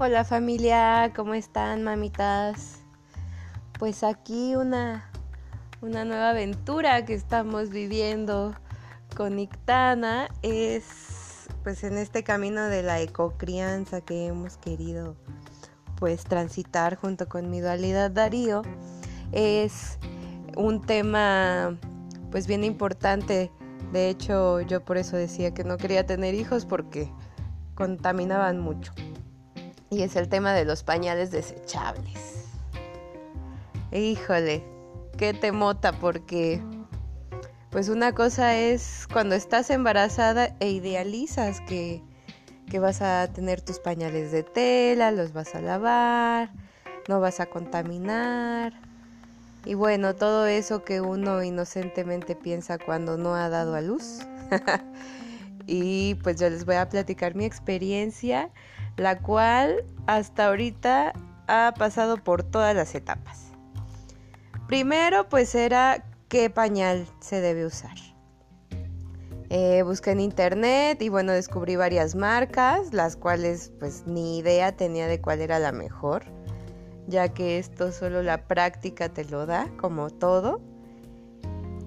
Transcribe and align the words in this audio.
Hola 0.00 0.22
familia, 0.22 1.12
¿cómo 1.16 1.34
están 1.34 1.82
mamitas? 1.82 2.78
Pues 3.80 4.04
aquí 4.04 4.54
una, 4.54 5.10
una 5.80 6.04
nueva 6.04 6.30
aventura 6.30 7.04
que 7.04 7.14
estamos 7.14 7.70
viviendo 7.70 8.54
con 9.16 9.40
Ictana 9.40 10.28
es 10.42 11.48
pues 11.64 11.82
en 11.82 11.98
este 11.98 12.22
camino 12.22 12.66
de 12.66 12.84
la 12.84 13.00
ecocrianza 13.00 14.00
que 14.00 14.28
hemos 14.28 14.56
querido 14.56 15.16
pues 15.98 16.22
transitar 16.22 16.94
junto 16.94 17.28
con 17.28 17.50
mi 17.50 17.58
dualidad 17.58 18.12
Darío. 18.12 18.62
Es 19.32 19.98
un 20.56 20.80
tema 20.80 21.76
pues 22.30 22.46
bien 22.46 22.62
importante. 22.62 23.50
De 23.90 24.10
hecho 24.10 24.60
yo 24.60 24.84
por 24.84 24.96
eso 24.96 25.16
decía 25.16 25.52
que 25.52 25.64
no 25.64 25.76
quería 25.76 26.06
tener 26.06 26.36
hijos 26.36 26.66
porque 26.66 27.10
contaminaban 27.74 28.60
mucho 28.60 28.92
y 29.90 30.02
es 30.02 30.16
el 30.16 30.28
tema 30.28 30.52
de 30.52 30.64
los 30.64 30.82
pañales 30.82 31.30
desechables. 31.30 32.44
Híjole, 33.92 34.62
qué 35.16 35.32
temota 35.32 35.92
porque 35.92 36.60
pues 37.70 37.88
una 37.88 38.14
cosa 38.14 38.56
es 38.56 39.06
cuando 39.12 39.34
estás 39.34 39.70
embarazada 39.70 40.54
e 40.60 40.70
idealizas 40.70 41.60
que, 41.62 42.02
que 42.70 42.78
vas 42.78 43.02
a 43.02 43.28
tener 43.32 43.60
tus 43.60 43.78
pañales 43.78 44.32
de 44.32 44.42
tela, 44.42 45.10
los 45.10 45.32
vas 45.32 45.54
a 45.54 45.60
lavar, 45.60 46.50
no 47.08 47.20
vas 47.20 47.40
a 47.40 47.46
contaminar. 47.46 48.72
Y 49.64 49.74
bueno, 49.74 50.14
todo 50.14 50.46
eso 50.46 50.82
que 50.82 51.00
uno 51.00 51.42
inocentemente 51.42 52.34
piensa 52.34 52.78
cuando 52.78 53.18
no 53.18 53.34
ha 53.34 53.48
dado 53.48 53.74
a 53.74 53.80
luz. 53.80 54.20
y 55.66 56.14
pues 56.16 56.40
yo 56.40 56.48
les 56.48 56.64
voy 56.64 56.76
a 56.76 56.88
platicar 56.88 57.34
mi 57.34 57.44
experiencia 57.44 58.50
la 58.98 59.18
cual 59.18 59.84
hasta 60.06 60.48
ahorita 60.48 61.12
ha 61.46 61.74
pasado 61.78 62.16
por 62.18 62.42
todas 62.42 62.74
las 62.74 62.94
etapas. 62.94 63.46
Primero, 64.66 65.28
pues 65.28 65.54
era 65.54 66.04
qué 66.28 66.50
pañal 66.50 67.06
se 67.20 67.40
debe 67.40 67.64
usar. 67.64 67.96
Eh, 69.50 69.82
busqué 69.82 70.10
en 70.10 70.20
internet 70.20 71.00
y 71.00 71.08
bueno, 71.08 71.32
descubrí 71.32 71.76
varias 71.76 72.14
marcas, 72.14 72.92
las 72.92 73.16
cuales 73.16 73.72
pues 73.78 74.06
ni 74.06 74.38
idea 74.38 74.76
tenía 74.76 75.06
de 75.06 75.22
cuál 75.22 75.40
era 75.40 75.58
la 75.58 75.72
mejor, 75.72 76.24
ya 77.06 77.28
que 77.28 77.58
esto 77.58 77.90
solo 77.92 78.22
la 78.22 78.46
práctica 78.46 79.08
te 79.08 79.24
lo 79.24 79.46
da, 79.46 79.70
como 79.78 80.10
todo. 80.10 80.60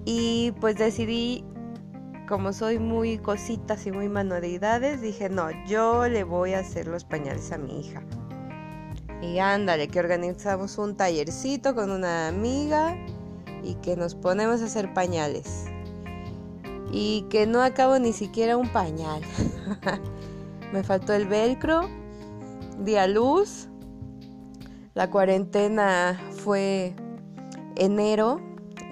Y 0.04 0.52
pues 0.60 0.74
decidí 0.76 1.44
como 2.28 2.52
soy 2.52 2.78
muy 2.78 3.18
cositas 3.18 3.86
y 3.86 3.92
muy 3.92 4.08
manualidades, 4.08 5.00
dije, 5.00 5.28
no, 5.28 5.48
yo 5.66 6.08
le 6.08 6.24
voy 6.24 6.54
a 6.54 6.60
hacer 6.60 6.86
los 6.86 7.04
pañales 7.04 7.52
a 7.52 7.58
mi 7.58 7.80
hija. 7.80 8.02
Y 9.20 9.38
ándale, 9.38 9.88
que 9.88 10.00
organizamos 10.00 10.78
un 10.78 10.96
tallercito 10.96 11.74
con 11.74 11.90
una 11.90 12.28
amiga 12.28 12.96
y 13.62 13.74
que 13.76 13.96
nos 13.96 14.14
ponemos 14.14 14.60
a 14.62 14.64
hacer 14.64 14.92
pañales. 14.92 15.66
Y 16.90 17.22
que 17.30 17.46
no 17.46 17.62
acabo 17.62 17.98
ni 17.98 18.12
siquiera 18.12 18.56
un 18.56 18.70
pañal. 18.70 19.22
Me 20.72 20.82
faltó 20.82 21.12
el 21.12 21.26
velcro, 21.26 21.88
di 22.78 22.96
a 22.96 23.06
luz. 23.06 23.68
La 24.94 25.08
cuarentena 25.08 26.20
fue 26.30 26.94
enero, 27.76 28.40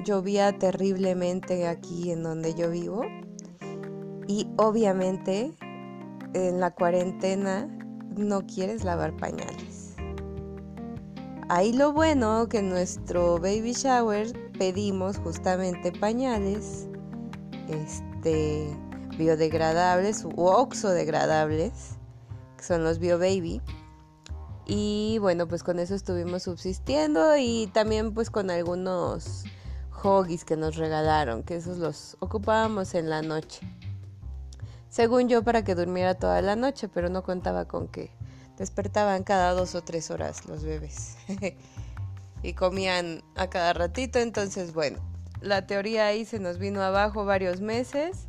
llovía 0.04 0.58
terriblemente 0.58 1.66
aquí 1.66 2.10
en 2.10 2.22
donde 2.22 2.54
yo 2.54 2.70
vivo. 2.70 3.02
Y 4.26 4.46
obviamente 4.56 5.52
en 6.34 6.60
la 6.60 6.70
cuarentena 6.70 7.68
no 8.16 8.46
quieres 8.46 8.84
lavar 8.84 9.16
pañales. 9.16 9.94
Ahí 11.48 11.72
lo 11.72 11.92
bueno 11.92 12.48
que 12.48 12.58
en 12.58 12.70
nuestro 12.70 13.38
baby 13.38 13.72
shower 13.72 14.32
pedimos 14.56 15.18
justamente 15.18 15.90
pañales 15.90 16.86
este 17.68 18.76
biodegradables 19.18 20.24
u 20.24 20.46
oxodegradables, 20.46 21.72
que 22.56 22.64
son 22.64 22.84
los 22.84 22.98
bio 22.98 23.18
baby. 23.18 23.60
Y 24.66 25.18
bueno, 25.20 25.48
pues 25.48 25.64
con 25.64 25.80
eso 25.80 25.96
estuvimos 25.96 26.44
subsistiendo 26.44 27.36
y 27.36 27.68
también 27.72 28.14
pues 28.14 28.30
con 28.30 28.50
algunos 28.50 29.44
hoggies 30.02 30.44
que 30.44 30.56
nos 30.56 30.76
regalaron, 30.76 31.42
que 31.42 31.56
esos 31.56 31.78
los 31.78 32.16
ocupábamos 32.20 32.94
en 32.94 33.10
la 33.10 33.22
noche. 33.22 33.60
Según 34.88 35.28
yo 35.28 35.42
para 35.42 35.62
que 35.62 35.74
durmiera 35.74 36.14
toda 36.14 36.42
la 36.42 36.56
noche, 36.56 36.88
pero 36.88 37.08
no 37.08 37.22
contaba 37.22 37.66
con 37.66 37.88
que 37.88 38.10
despertaban 38.56 39.22
cada 39.22 39.52
dos 39.52 39.74
o 39.74 39.82
tres 39.82 40.10
horas 40.10 40.46
los 40.46 40.64
bebés. 40.64 41.16
Y 42.42 42.54
comían 42.54 43.22
a 43.36 43.50
cada 43.50 43.74
ratito, 43.74 44.18
entonces 44.18 44.72
bueno, 44.72 44.98
la 45.42 45.66
teoría 45.66 46.06
ahí 46.06 46.24
se 46.24 46.38
nos 46.38 46.58
vino 46.58 46.82
abajo 46.82 47.26
varios 47.26 47.60
meses 47.60 48.28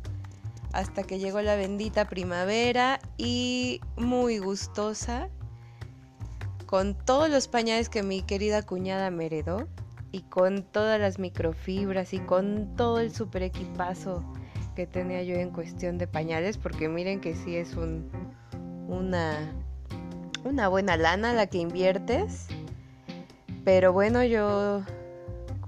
hasta 0.74 1.02
que 1.02 1.18
llegó 1.18 1.40
la 1.40 1.56
bendita 1.56 2.06
primavera 2.08 3.00
y 3.16 3.80
muy 3.96 4.36
gustosa 4.36 5.30
con 6.66 6.94
todos 6.94 7.30
los 7.30 7.48
pañales 7.48 7.88
que 7.88 8.02
mi 8.02 8.22
querida 8.22 8.62
cuñada 8.62 9.10
me 9.10 9.26
heredó 9.26 9.66
y 10.12 10.20
con 10.20 10.62
todas 10.62 11.00
las 11.00 11.18
microfibras 11.18 12.12
y 12.12 12.20
con 12.20 12.76
todo 12.76 13.00
el 13.00 13.12
super 13.14 13.42
equipazo 13.42 14.22
que 14.76 14.86
tenía 14.86 15.22
yo 15.22 15.34
en 15.34 15.50
cuestión 15.50 15.98
de 15.98 16.06
pañales, 16.06 16.58
porque 16.58 16.88
miren 16.88 17.20
que 17.20 17.34
sí 17.34 17.56
es 17.56 17.74
un, 17.74 18.10
una, 18.88 20.68
buena 20.68 20.96
lana 20.96 21.32
la 21.32 21.46
que 21.46 21.58
inviertes. 21.58 22.46
Pero 23.64 23.92
bueno, 23.92 24.22
yo 24.22 24.82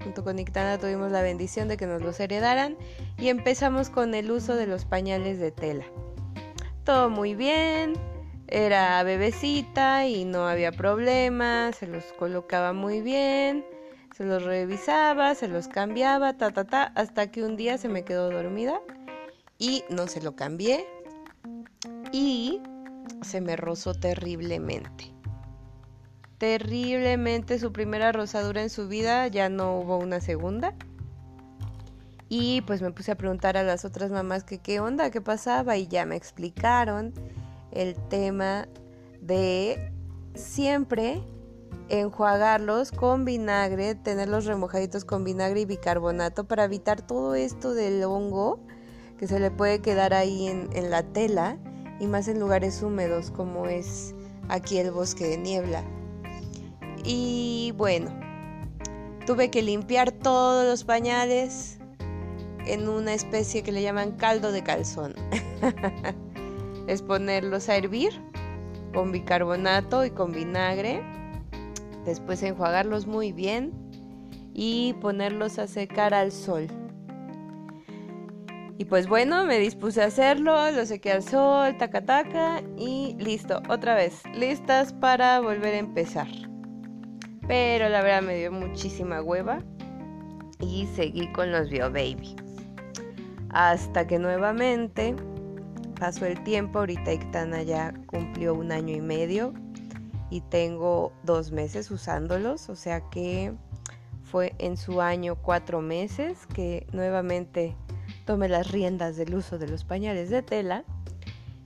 junto 0.03 0.23
con 0.23 0.37
Ictana 0.37 0.77
tuvimos 0.77 1.11
la 1.11 1.21
bendición 1.21 1.67
de 1.67 1.77
que 1.77 1.87
nos 1.87 2.01
los 2.01 2.19
heredaran 2.19 2.77
y 3.17 3.29
empezamos 3.29 3.89
con 3.89 4.13
el 4.13 4.31
uso 4.31 4.55
de 4.55 4.67
los 4.67 4.85
pañales 4.85 5.39
de 5.39 5.51
tela. 5.51 5.85
Todo 6.83 7.09
muy 7.09 7.33
bien, 7.33 7.93
era 8.47 9.01
bebecita 9.03 10.07
y 10.07 10.25
no 10.25 10.47
había 10.47 10.71
problema, 10.71 11.71
se 11.71 11.87
los 11.87 12.03
colocaba 12.19 12.73
muy 12.73 13.01
bien, 13.01 13.65
se 14.15 14.23
los 14.23 14.43
revisaba, 14.43 15.35
se 15.35 15.49
los 15.49 15.67
cambiaba, 15.67 16.37
ta 16.37 16.51
ta 16.51 16.63
ta, 16.63 16.83
hasta 16.95 17.31
que 17.31 17.43
un 17.43 17.57
día 17.57 17.77
se 17.77 17.89
me 17.89 18.05
quedó 18.05 18.31
dormida 18.31 18.79
y 19.59 19.83
no 19.89 20.07
se 20.07 20.21
lo 20.21 20.37
cambié 20.37 20.85
y 22.13 22.61
se 23.23 23.41
me 23.41 23.57
rozó 23.57 23.93
terriblemente. 23.93 25.11
Terriblemente 26.37 27.59
su 27.59 27.73
primera 27.73 28.13
rosadura 28.13 28.61
en 28.61 28.69
su 28.69 28.87
vida, 28.87 29.27
ya 29.27 29.49
no 29.49 29.79
hubo 29.79 29.97
una 29.97 30.21
segunda. 30.21 30.73
Y 32.29 32.61
pues 32.61 32.81
me 32.81 32.91
puse 32.91 33.11
a 33.11 33.15
preguntar 33.15 33.57
a 33.57 33.63
las 33.63 33.83
otras 33.83 34.11
mamás 34.11 34.45
que 34.45 34.59
qué 34.59 34.79
onda, 34.79 35.11
qué 35.11 35.19
pasaba 35.19 35.75
y 35.75 35.87
ya 35.87 36.05
me 36.05 36.15
explicaron 36.15 37.13
el 37.71 37.95
tema 38.07 38.69
de 39.19 39.91
siempre 40.35 41.21
enjuagarlos 41.89 42.91
con 42.91 43.25
vinagre, 43.25 43.95
tenerlos 43.95 44.45
remojaditos 44.45 45.05
con 45.05 45.23
vinagre 45.23 45.61
y 45.61 45.65
bicarbonato 45.65 46.45
para 46.45 46.65
evitar 46.65 47.01
todo 47.01 47.35
esto 47.35 47.73
del 47.73 48.03
hongo 48.03 48.59
que 49.17 49.27
se 49.27 49.39
le 49.39 49.51
puede 49.51 49.79
quedar 49.79 50.13
ahí 50.13 50.47
en, 50.47 50.89
la 50.89 51.03
tela 51.03 51.57
y 51.99 52.07
más 52.07 52.27
en 52.27 52.39
lugares 52.39 52.81
húmedos 52.81 53.31
como 53.31 53.67
es 53.67 54.13
aquí 54.49 54.77
el 54.77 54.91
bosque 54.91 55.25
de 55.27 55.37
niebla. 55.37 55.83
Y 57.03 57.73
bueno, 57.77 58.11
tuve 59.25 59.49
que 59.51 59.61
limpiar 59.61 60.11
todos 60.11 60.65
los 60.65 60.83
pañales 60.83 61.77
en 62.65 62.89
una 62.89 63.13
especie 63.13 63.63
que 63.63 63.71
le 63.71 63.81
llaman 63.81 64.11
caldo 64.13 64.51
de 64.51 64.63
calzón. 64.63 65.13
es 66.87 67.01
ponerlos 67.01 67.69
a 67.69 67.77
hervir 67.77 68.11
con 68.93 69.11
bicarbonato 69.11 70.03
y 70.03 70.09
con 70.09 70.31
vinagre. 70.31 71.03
Después 72.05 72.43
enjuagarlos 72.43 73.07
muy 73.07 73.31
bien 73.31 73.73
y 74.53 74.93
ponerlos 75.01 75.59
a 75.59 75.67
secar 75.67 76.13
al 76.13 76.31
sol. 76.31 76.67
Y 78.77 78.85
pues 78.85 79.07
bueno, 79.07 79.45
me 79.45 79.57
dispuse 79.57 80.01
a 80.01 80.07
hacerlo, 80.07 80.71
lo 80.71 80.85
sequé 80.85 81.13
al 81.13 81.23
sol, 81.23 81.77
taca 81.77 82.05
taca 82.05 82.61
y 82.77 83.15
listo, 83.19 83.61
otra 83.69 83.95
vez, 83.95 84.21
listas 84.35 84.93
para 84.93 85.39
volver 85.39 85.75
a 85.75 85.79
empezar. 85.79 86.27
Pero 87.47 87.89
la 87.89 88.01
verdad 88.01 88.21
me 88.21 88.37
dio 88.37 88.51
muchísima 88.51 89.21
hueva 89.21 89.59
y 90.59 90.87
seguí 90.87 91.31
con 91.31 91.51
los 91.51 91.69
Bio 91.69 91.89
Baby. 91.91 92.35
Hasta 93.49 94.05
que 94.05 94.19
nuevamente 94.19 95.15
pasó 95.97 96.25
el 96.25 96.43
tiempo, 96.43 96.79
ahorita 96.79 97.13
Ictana 97.13 97.63
ya 97.63 97.93
cumplió 98.07 98.53
un 98.53 98.71
año 98.73 98.93
y 98.93 99.01
medio 99.01 99.53
y 100.29 100.41
tengo 100.41 101.13
dos 101.23 101.51
meses 101.51 101.91
usándolos, 101.91 102.69
o 102.69 102.75
sea 102.75 103.01
que 103.09 103.53
fue 104.23 104.55
en 104.57 104.75
su 104.77 105.01
año 105.01 105.35
cuatro 105.35 105.81
meses 105.81 106.47
que 106.47 106.87
nuevamente 106.91 107.75
tomé 108.25 108.49
las 108.49 108.71
riendas 108.71 109.15
del 109.15 109.35
uso 109.35 109.57
de 109.57 109.67
los 109.67 109.83
pañales 109.83 110.29
de 110.29 110.41
tela 110.41 110.83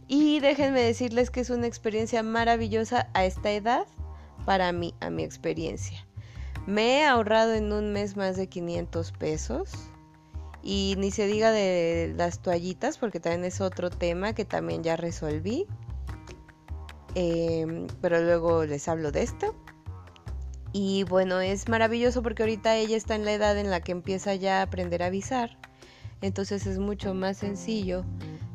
Y 0.07 0.39
déjenme 0.39 0.81
decirles 0.81 1.29
que 1.31 1.39
es 1.39 1.49
una 1.49 1.67
experiencia 1.67 2.21
maravillosa 2.23 3.09
a 3.13 3.25
esta 3.25 3.51
edad 3.51 3.85
para 4.45 4.71
mí, 4.71 4.93
a 4.99 5.09
mi 5.09 5.23
experiencia. 5.23 6.05
Me 6.65 6.99
he 6.99 7.05
ahorrado 7.05 7.53
en 7.53 7.71
un 7.71 7.91
mes 7.93 8.17
más 8.17 8.35
de 8.35 8.47
500 8.47 9.11
pesos. 9.13 9.71
Y 10.61 10.95
ni 10.97 11.11
se 11.11 11.25
diga 11.25 11.51
de 11.51 12.13
las 12.17 12.39
toallitas, 12.39 12.97
porque 12.97 13.19
también 13.19 13.45
es 13.45 13.61
otro 13.61 13.89
tema 13.89 14.33
que 14.33 14.45
también 14.45 14.83
ya 14.83 14.95
resolví. 14.95 15.67
Em, 17.21 17.87
pero 17.99 18.21
luego 18.21 18.63
les 18.63 18.87
hablo 18.87 19.11
de 19.11 19.23
esto. 19.23 19.53
Y 20.71 21.03
bueno, 21.03 21.41
es 21.41 21.67
maravilloso 21.67 22.23
porque 22.23 22.43
ahorita 22.43 22.77
ella 22.77 22.95
está 22.95 23.15
en 23.15 23.25
la 23.25 23.33
edad 23.33 23.57
en 23.57 23.69
la 23.69 23.81
que 23.81 23.91
empieza 23.91 24.35
ya 24.35 24.59
a 24.59 24.61
aprender 24.61 25.03
a 25.03 25.07
avisar. 25.07 25.57
Entonces 26.21 26.65
es 26.65 26.79
mucho 26.79 27.13
más 27.13 27.35
sencillo 27.35 28.05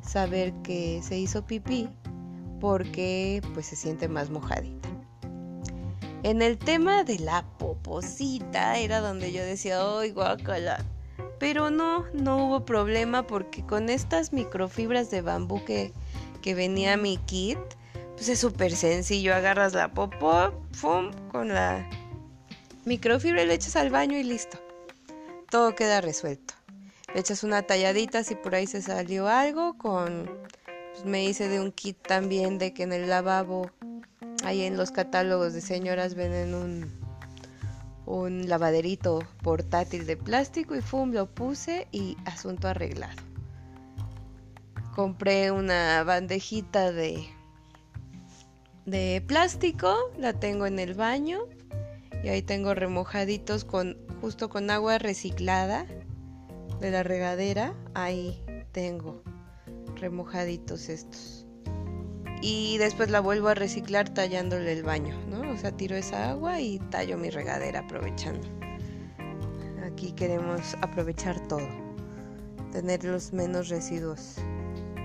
saber 0.00 0.54
que 0.62 1.02
se 1.02 1.18
hizo 1.18 1.44
pipí 1.44 1.90
porque 2.58 3.42
pues 3.52 3.66
se 3.66 3.76
siente 3.76 4.08
más 4.08 4.30
mojadita. 4.30 4.88
En 6.22 6.40
el 6.40 6.56
tema 6.56 7.04
de 7.04 7.18
la 7.18 7.44
poposita 7.58 8.78
era 8.78 9.00
donde 9.00 9.30
yo 9.30 9.44
decía, 9.44 9.78
¡ay, 9.82 10.12
guacala! 10.12 10.82
Pero 11.38 11.68
no, 11.68 12.06
no 12.14 12.46
hubo 12.46 12.64
problema 12.64 13.26
porque 13.26 13.62
con 13.66 13.90
estas 13.90 14.32
microfibras 14.32 15.10
de 15.10 15.20
bambú 15.20 15.62
que, 15.66 15.92
que 16.40 16.54
venía 16.54 16.96
mi 16.96 17.18
kit, 17.18 17.58
pues 18.14 18.28
es 18.28 18.38
súper 18.38 18.74
sencillo. 18.74 19.34
Agarras 19.34 19.74
la 19.74 19.92
popó, 19.92 20.52
¡fum! 20.72 21.10
con 21.30 21.48
la 21.48 21.88
microfibra 22.84 23.42
y 23.42 23.46
le 23.46 23.54
echas 23.54 23.76
al 23.76 23.90
baño 23.90 24.16
y 24.16 24.22
listo. 24.22 24.58
Todo 25.50 25.74
queda 25.74 26.00
resuelto. 26.00 26.54
Le 27.12 27.20
echas 27.20 27.44
una 27.44 27.62
talladita 27.62 28.24
si 28.24 28.34
por 28.34 28.54
ahí 28.54 28.66
se 28.66 28.82
salió 28.82 29.28
algo. 29.28 29.76
Con. 29.78 30.30
Pues 30.92 31.04
me 31.04 31.24
hice 31.24 31.48
de 31.48 31.60
un 31.60 31.72
kit 31.72 31.96
también 32.06 32.58
de 32.58 32.72
que 32.72 32.84
en 32.84 32.92
el 32.92 33.08
lavabo, 33.08 33.70
ahí 34.44 34.62
en 34.62 34.76
los 34.76 34.92
catálogos 34.92 35.52
de 35.52 35.60
señoras, 35.60 36.14
venden 36.14 36.54
un, 36.54 37.04
un 38.06 38.48
lavaderito 38.48 39.20
portátil 39.42 40.06
de 40.06 40.16
plástico 40.16 40.76
y 40.76 40.80
¡fum! 40.80 41.12
lo 41.12 41.26
puse 41.26 41.88
y 41.90 42.16
asunto 42.26 42.68
arreglado. 42.68 43.20
Compré 44.94 45.50
una 45.50 46.04
bandejita 46.04 46.92
de 46.92 47.26
de 48.86 49.22
plástico, 49.26 49.94
la 50.18 50.32
tengo 50.34 50.66
en 50.66 50.78
el 50.78 50.94
baño 50.94 51.40
y 52.22 52.28
ahí 52.28 52.42
tengo 52.42 52.74
remojaditos 52.74 53.64
con 53.64 53.96
justo 54.20 54.48
con 54.48 54.70
agua 54.70 54.98
reciclada 54.98 55.86
de 56.80 56.90
la 56.90 57.02
regadera, 57.02 57.74
ahí 57.94 58.42
tengo 58.72 59.22
remojaditos 59.96 60.88
estos. 60.88 61.46
Y 62.42 62.76
después 62.78 63.10
la 63.10 63.20
vuelvo 63.20 63.48
a 63.48 63.54
reciclar 63.54 64.08
tallándole 64.08 64.72
el 64.72 64.82
baño, 64.82 65.16
¿no? 65.28 65.50
O 65.50 65.56
sea, 65.56 65.72
tiro 65.72 65.96
esa 65.96 66.30
agua 66.30 66.60
y 66.60 66.78
tallo 66.90 67.16
mi 67.16 67.30
regadera 67.30 67.80
aprovechando. 67.80 68.46
Aquí 69.86 70.12
queremos 70.12 70.74
aprovechar 70.82 71.40
todo, 71.48 71.68
tener 72.72 73.04
los 73.04 73.32
menos 73.32 73.68
residuos 73.68 74.36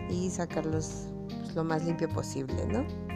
y 0.10 0.30
sacarlos 0.30 1.08
pues, 1.28 1.56
lo 1.56 1.64
más 1.64 1.84
limpio 1.86 2.10
posible, 2.10 2.66
¿no? 2.66 3.09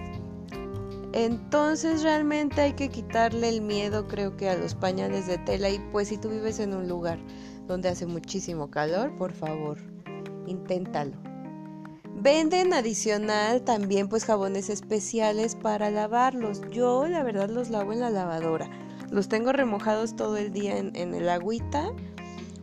Entonces 1.13 2.01
realmente 2.01 2.59
hay 2.59 2.73
que 2.73 2.89
quitarle 2.89 3.47
el 3.47 3.61
miedo 3.61 4.07
creo 4.07 4.35
que 4.35 4.49
a 4.49 4.57
los 4.57 4.73
pañales 4.73 5.27
de 5.27 5.37
tela 5.37 5.69
y 5.69 5.77
pues 5.91 6.07
si 6.07 6.17
tú 6.17 6.29
vives 6.29 6.59
en 6.59 6.73
un 6.73 6.87
lugar 6.89 7.19
donde 7.67 7.89
hace 7.89 8.07
muchísimo 8.07 8.71
calor, 8.71 9.15
por 9.15 9.31
favor, 9.31 9.77
inténtalo. 10.47 11.13
Venden 12.15 12.73
adicional 12.73 13.61
también 13.61 14.09
pues 14.09 14.25
jabones 14.25 14.69
especiales 14.69 15.55
para 15.55 15.91
lavarlos. 15.91 16.61
Yo 16.71 17.07
la 17.07 17.21
verdad 17.21 17.49
los 17.49 17.69
lavo 17.69 17.93
en 17.93 17.99
la 17.99 18.09
lavadora. 18.09 18.69
Los 19.11 19.27
tengo 19.27 19.51
remojados 19.51 20.15
todo 20.15 20.37
el 20.37 20.51
día 20.51 20.77
en, 20.77 20.95
el 20.95 21.29
agüita. 21.29 21.91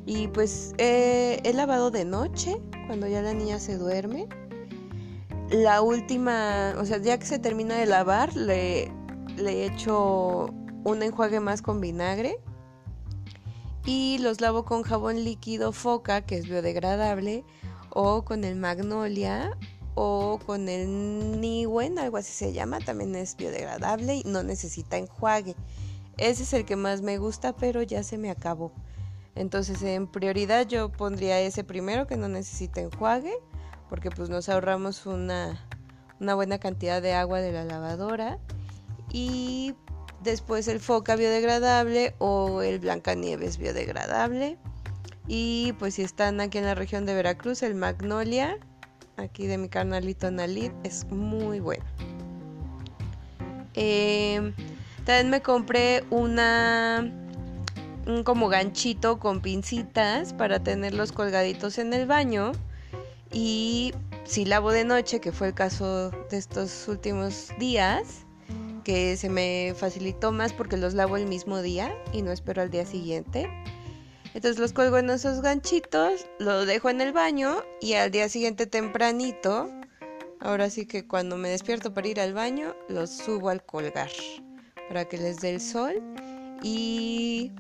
Y 0.06 0.26
pues 0.29 0.75
he 0.79 1.52
lavado 1.55 1.93
de 1.93 2.05
noche, 2.05 2.61
cuando 2.88 3.06
ya 3.06 3.23
la 3.23 3.32
niña 3.32 3.61
se 3.61 3.76
duerme 3.76 4.26
la 5.50 5.82
última, 5.82 6.75
o 6.79 6.85
sea, 6.85 6.99
ya 6.99 7.19
que 7.19 7.26
se 7.26 7.38
termina 7.38 7.76
de 7.76 7.87
lavar, 7.87 8.35
le, 8.37 8.91
le 9.37 9.67
echo 9.67 10.55
un 10.85 11.02
enjuague 11.02 11.41
más 11.41 11.61
con 11.61 11.81
vinagre 11.81 12.38
y 13.85 14.19
los 14.19 14.41
lavo 14.41 14.64
con 14.64 14.82
jabón 14.82 15.25
líquido 15.25 15.73
foca, 15.73 16.23
que 16.23 16.37
es 16.37 16.47
biodegradable, 16.47 17.44
o 17.91 18.25
con 18.25 18.44
el 18.44 18.56
magnolia 18.56 19.56
o 19.94 20.38
con 20.47 20.69
el 20.69 21.41
Niwen, 21.41 21.99
algo 21.99 22.17
así 22.17 22.32
se 22.32 22.52
llama, 22.52 22.79
también 22.79 23.17
es 23.17 23.37
biodegradable 23.37 24.17
y 24.17 24.23
no 24.25 24.44
necesita 24.44 24.97
enjuague. 24.97 25.56
Ese 26.17 26.44
es 26.44 26.52
el 26.52 26.64
que 26.64 26.76
más 26.76 27.02
me 27.02 27.19
gusta, 27.19 27.56
pero 27.56 27.82
ya 27.82 28.05
se 28.05 28.17
me 28.17 28.31
acabó. 28.31 28.73
Entonces, 29.35 29.82
en 29.82 30.06
prioridad 30.06 30.67
yo 30.67 30.93
pondría 30.93 31.41
ese 31.41 31.64
primero 31.64 32.06
que 32.06 32.17
no 32.17 32.29
necesita 32.29 32.81
enjuague 32.81 33.35
porque 33.91 34.11
pues 34.11 34.31
nos 34.31 34.49
ahorramos 34.49 35.05
una, 35.05 35.59
buena 36.21 36.59
cantidad 36.59 37.03
de 37.03 37.13
agua 37.13 37.41
de 37.41 37.51
la 37.51 37.65
lavadora 37.65 38.39
y 39.13 39.75
después 40.23 40.69
el 40.69 40.79
foca 40.79 41.17
biodegradable 41.17 42.15
o 42.19 42.63
el 42.63 42.79
blancanieves 42.79 43.59
biodegradable. 43.59 44.57
Y 45.27 45.75
pues 45.79 45.95
si 45.95 46.03
están 46.03 46.41
aquí 46.41 46.59
en 46.59 46.65
la 46.65 46.75
región 46.75 47.05
de 47.05 47.15
Veracruz 47.15 47.63
el 47.63 47.75
magnolia 47.75 48.59
aquí 49.17 49.47
de 49.47 49.59
mi 49.59 49.69
carnalito 49.69 50.31
Nalid 50.31 50.73
es 50.85 51.05
muy 51.07 51.61
bueno. 51.61 51.85
Em, 53.75 54.55
también 55.05 55.31
me 55.31 55.43
compré 55.43 56.05
una 56.11 57.13
un 58.07 58.25
como 58.25 58.49
ganchito 58.49 59.19
con 59.19 59.41
pincitas 59.41 60.33
para 60.33 60.61
tenerlos 60.61 61.13
colgaditos 61.13 61.79
en 61.79 61.93
el 61.93 62.07
baño 62.07 62.53
y 63.32 63.94
si 64.25 64.44
lavo 64.44 64.71
de 64.71 64.85
noche, 64.85 65.21
que 65.21 65.32
fue 65.32 65.49
el 65.49 65.55
caso 65.55 66.11
de 66.31 66.37
estos 66.37 66.88
últimos 66.88 67.53
días, 67.59 68.27
que 68.85 69.17
se 69.17 69.29
me 69.29 69.75
facilitó 69.77 70.32
más 70.32 70.53
porque 70.53 70.77
los 70.77 70.94
lavo 70.94 71.17
el 71.17 71.27
mismo 71.27 71.62
día 71.62 71.94
y 72.12 72.23
no 72.23 72.32
espero 72.32 72.62
al 72.62 72.71
día 72.71 72.87
siguiente. 72.87 73.49
Entonces 74.35 74.59
los 74.59 74.73
colgo 74.73 74.99
en 74.99 75.11
esos 75.11 75.43
ganchitos, 75.43 76.27
lo 76.38 76.65
dejo 76.65 76.88
en 76.88 77.00
el 77.00 77.12
baño 77.12 77.62
y 77.81 77.94
al 77.94 78.11
día 78.11 78.29
siguiente 78.29 78.66
tempranito, 78.66 79.69
ahora 80.38 80.71
sí 80.71 80.87
que 80.87 81.07
cuando 81.07 81.37
me 81.37 81.49
despierto 81.49 81.93
para 81.93 82.09
ir 82.09 82.21
al 82.21 82.33
baño, 82.33 82.75
los 82.88 83.11
subo 83.11 83.49
al 83.49 83.64
colgar 83.64 84.11
para 84.88 85.05
que 85.05 85.19
les 85.19 85.40
dé 85.40 85.50
el 85.50 85.61
sol 85.61 86.02
y 86.62 87.52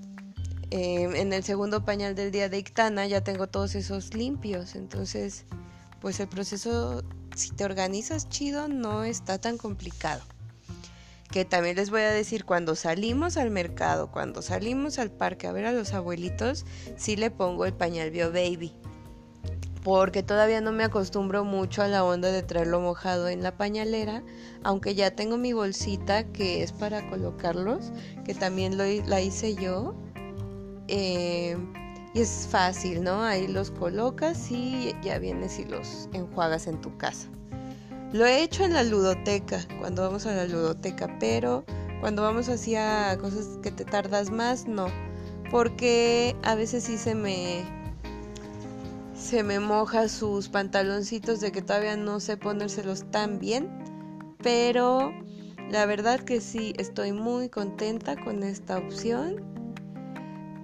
em, 0.70 1.14
en 1.14 1.32
el 1.32 1.44
segundo 1.44 1.84
pañal 1.84 2.14
del 2.14 2.30
día 2.30 2.48
de 2.48 2.58
Ictana 2.58 3.06
ya 3.06 3.22
tengo 3.22 3.46
todos 3.46 3.74
esos 3.74 4.14
limpios, 4.14 4.74
entonces 4.74 5.44
pues 6.00 6.18
el 6.18 6.28
proceso, 6.28 7.04
si 7.36 7.50
te 7.50 7.64
organizas 7.64 8.28
chido, 8.28 8.68
no 8.68 9.04
está 9.04 9.38
tan 9.38 9.58
complicado. 9.58 10.22
Que 11.30 11.44
también 11.44 11.76
les 11.76 11.90
voy 11.90 12.00
a 12.00 12.10
decir, 12.10 12.44
cuando 12.44 12.74
salimos 12.74 13.36
al 13.36 13.50
mercado, 13.50 14.10
cuando 14.10 14.42
salimos 14.42 14.98
al 14.98 15.12
parque 15.12 15.46
a 15.46 15.52
ver 15.52 15.66
a 15.66 15.72
los 15.72 15.92
abuelitos, 15.92 16.64
sí 16.96 17.16
le 17.16 17.30
pongo 17.30 17.66
el 17.66 17.72
pañal 17.72 18.10
Bio 18.10 18.32
Baby. 18.32 18.72
Porque 19.84 20.22
todavía 20.22 20.60
no 20.60 20.72
me 20.72 20.84
acostumbro 20.84 21.44
mucho 21.44 21.82
a 21.82 21.88
la 21.88 22.04
onda 22.04 22.32
de 22.32 22.42
traerlo 22.42 22.80
mojado 22.80 23.28
en 23.28 23.42
la 23.42 23.56
pañalera, 23.56 24.24
aunque 24.64 24.94
ya 24.94 25.12
tengo 25.12 25.36
mi 25.36 25.52
bolsita 25.52 26.24
que 26.24 26.62
es 26.62 26.72
para 26.72 27.08
colocarlos, 27.08 27.92
que 28.24 28.34
también 28.34 28.76
lo, 28.76 28.84
la 29.06 29.20
hice 29.20 29.54
yo. 29.54 29.94
Eh, 30.92 31.56
y 32.12 32.20
es 32.20 32.48
fácil, 32.50 33.04
¿no? 33.04 33.22
Ahí 33.22 33.46
los 33.46 33.70
colocas 33.70 34.50
y 34.50 34.92
ya 35.02 35.20
vienes 35.20 35.60
y 35.60 35.64
los 35.64 36.08
enjuagas 36.12 36.66
en 36.66 36.80
tu 36.80 36.96
casa. 36.96 37.28
Lo 38.12 38.26
he 38.26 38.42
hecho 38.42 38.64
en 38.64 38.74
la 38.74 38.82
ludoteca, 38.82 39.60
cuando 39.78 40.02
vamos 40.02 40.26
a 40.26 40.34
la 40.34 40.46
ludoteca, 40.46 41.16
pero 41.20 41.64
cuando 42.00 42.22
vamos 42.22 42.48
hacia 42.48 43.16
cosas 43.18 43.58
que 43.62 43.70
te 43.70 43.84
tardas 43.84 44.30
más, 44.30 44.66
no. 44.66 44.88
Porque 45.52 46.34
a 46.42 46.56
veces 46.56 46.84
sí 46.84 46.98
se 46.98 47.14
me 47.14 47.62
se 49.14 49.44
me 49.44 49.60
moja 49.60 50.08
sus 50.08 50.48
pantaloncitos 50.48 51.40
de 51.40 51.52
que 51.52 51.62
todavía 51.62 51.96
no 51.96 52.18
sé 52.18 52.36
ponérselos 52.36 53.08
tan 53.12 53.38
bien, 53.38 53.68
pero 54.42 55.12
la 55.70 55.86
verdad 55.86 56.18
que 56.18 56.40
sí 56.40 56.72
estoy 56.78 57.12
muy 57.12 57.48
contenta 57.48 58.16
con 58.16 58.42
esta 58.42 58.78
opción 58.78 59.59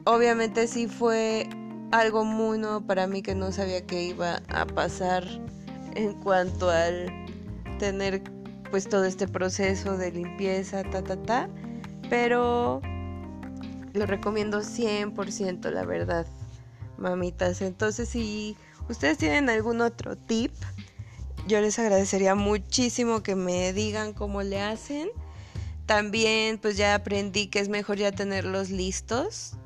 obviamente 0.07 0.69
sí 0.69 0.87
fue 0.87 1.49
algo 1.91 2.25
muy 2.25 2.59
nuevo 2.59 2.81
para 2.81 3.07
mí 3.07 3.23
que 3.23 3.35
no 3.35 3.53
sabía 3.53 3.85
que 3.85 4.05
iba 4.05 4.41
a 4.49 4.65
pasar 4.65 5.25
en 5.95 6.15
cuanto 6.15 6.71
al 6.71 7.13
tener 7.79 8.23
pues 8.71 8.89
todo 8.89 9.05
este 9.05 9.29
proceso 9.29 9.97
de 9.97 10.13
limpieza, 10.13 10.83
ta, 10.85 11.03
ta, 11.03 11.17
ta. 11.17 11.49
Pero 12.09 12.81
lo 13.93 14.07
recomiendo 14.07 14.61
100%, 14.61 15.71
la 15.71 15.85
verdad, 15.85 16.27
mamitas. 16.99 17.61
Entonces, 17.61 18.09
si 18.09 18.57
ustedes 18.89 19.19
tienen 19.19 19.51
algún 19.51 19.81
otro 19.81 20.17
tip, 20.17 20.53
yo 21.49 21.61
les 21.61 21.79
agradecería 21.79 22.35
muchísimo 22.35 23.23
que 23.23 23.35
me 23.35 23.73
digan 23.73 24.13
cómo 24.13 24.43
le 24.43 24.61
hacen. 24.63 25.09
También 25.87 26.59
pues 26.59 26.77
ya 26.77 26.95
aprendí 26.95 27.47
que 27.47 27.61
es 27.61 27.69
mejor 27.69 27.97
ya 27.97 28.13
tenerlos 28.13 28.71
listos. 28.71 29.57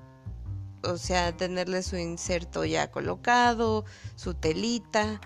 O 0.83 0.97
sea, 0.97 1.37
tenerle 1.37 1.83
su 1.83 1.97
inserto 1.97 2.65
ya 2.65 2.91
colocado, 2.91 3.85
su 4.17 4.35
telita, 4.35 5.21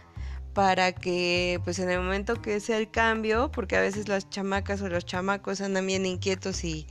para 0.54 0.92
que 0.92 1.60
pues 1.64 1.78
en 1.80 1.90
el 1.90 2.00
momento 2.00 2.40
que 2.40 2.60
sea 2.60 2.78
el 2.78 2.90
cambio, 2.90 3.50
porque 3.50 3.76
a 3.76 3.80
veces 3.80 4.08
las 4.08 4.30
chamacas 4.30 4.80
o 4.82 4.88
los 4.88 5.04
chamacos 5.04 5.60
andan 5.60 5.86
bien 5.86 6.06
inquietos 6.06 6.64
y, 6.64 6.86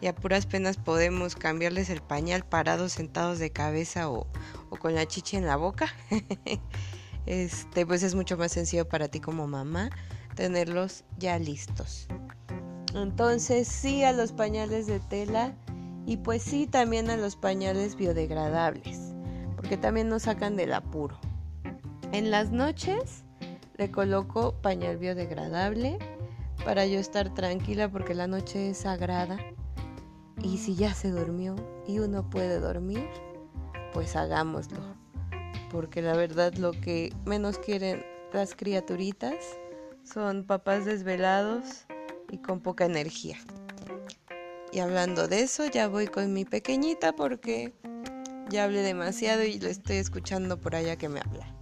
y 0.00 0.06
a 0.06 0.14
puras 0.14 0.46
penas 0.46 0.76
podemos 0.76 1.34
cambiarles 1.34 1.90
el 1.90 2.02
pañal 2.02 2.44
parados, 2.44 2.92
sentados 2.92 3.38
de 3.38 3.50
cabeza 3.50 4.10
o, 4.10 4.26
o 4.68 4.76
con 4.76 4.94
la 4.94 5.06
chicha 5.06 5.38
en 5.38 5.46
la 5.46 5.56
boca. 5.56 5.86
este, 7.26 7.86
pues 7.86 8.02
es 8.02 8.14
mucho 8.14 8.36
más 8.36 8.52
sencillo 8.52 8.88
para 8.88 9.08
ti 9.08 9.20
como 9.20 9.46
mamá 9.46 9.90
tenerlos 10.34 11.04
ya 11.18 11.38
listos. 11.38 12.06
Entonces 12.94 13.68
sí 13.68 14.04
a 14.04 14.12
los 14.12 14.32
pañales 14.32 14.86
de 14.86 15.00
tela 15.00 15.54
y 16.06 16.16
pues 16.18 16.42
sí 16.42 16.66
también 16.66 17.10
a 17.10 17.16
los 17.16 17.36
pañales 17.36 17.96
biodegradables, 17.96 19.14
porque 19.56 19.76
también 19.76 20.08
nos 20.08 20.22
sacan 20.22 20.56
del 20.56 20.72
apuro. 20.72 21.18
En 22.12 22.30
las 22.30 22.50
noches 22.50 23.24
le 23.76 23.90
coloco 23.90 24.52
pañal 24.60 24.96
biodegradable 24.98 25.98
para 26.64 26.86
yo 26.86 26.98
estar 26.98 27.32
tranquila 27.32 27.88
porque 27.90 28.14
la 28.14 28.26
noche 28.26 28.70
es 28.70 28.78
sagrada 28.78 29.38
y 30.42 30.58
si 30.58 30.74
ya 30.74 30.92
se 30.94 31.10
durmió 31.10 31.56
y 31.86 31.98
uno 31.98 32.28
puede 32.28 32.58
dormir, 32.60 33.06
pues 33.92 34.16
hagámoslo 34.16 35.00
porque 35.70 36.02
la 36.02 36.14
verdad 36.14 36.54
lo 36.54 36.72
que 36.72 37.12
menos 37.24 37.58
quieren 37.58 38.04
las 38.32 38.54
criaturitas 38.54 39.36
son 40.02 40.44
papás 40.44 40.84
desvelados 40.84 41.86
y 42.30 42.38
con 42.38 42.60
poca 42.60 42.84
energía. 42.84 43.38
Y 44.72 44.78
hablando 44.78 45.26
de 45.26 45.42
eso, 45.42 45.66
ya 45.66 45.88
voy 45.88 46.06
con 46.06 46.32
mi 46.32 46.44
pequeñita 46.44 47.12
porque 47.12 47.72
ya 48.48 48.64
hablé 48.64 48.82
demasiado 48.82 49.42
y 49.42 49.58
lo 49.58 49.68
estoy 49.68 49.96
escuchando 49.96 50.60
por 50.60 50.74
allá 50.74 50.96
que 50.96 51.08
me 51.08 51.20
habla. 51.20 51.54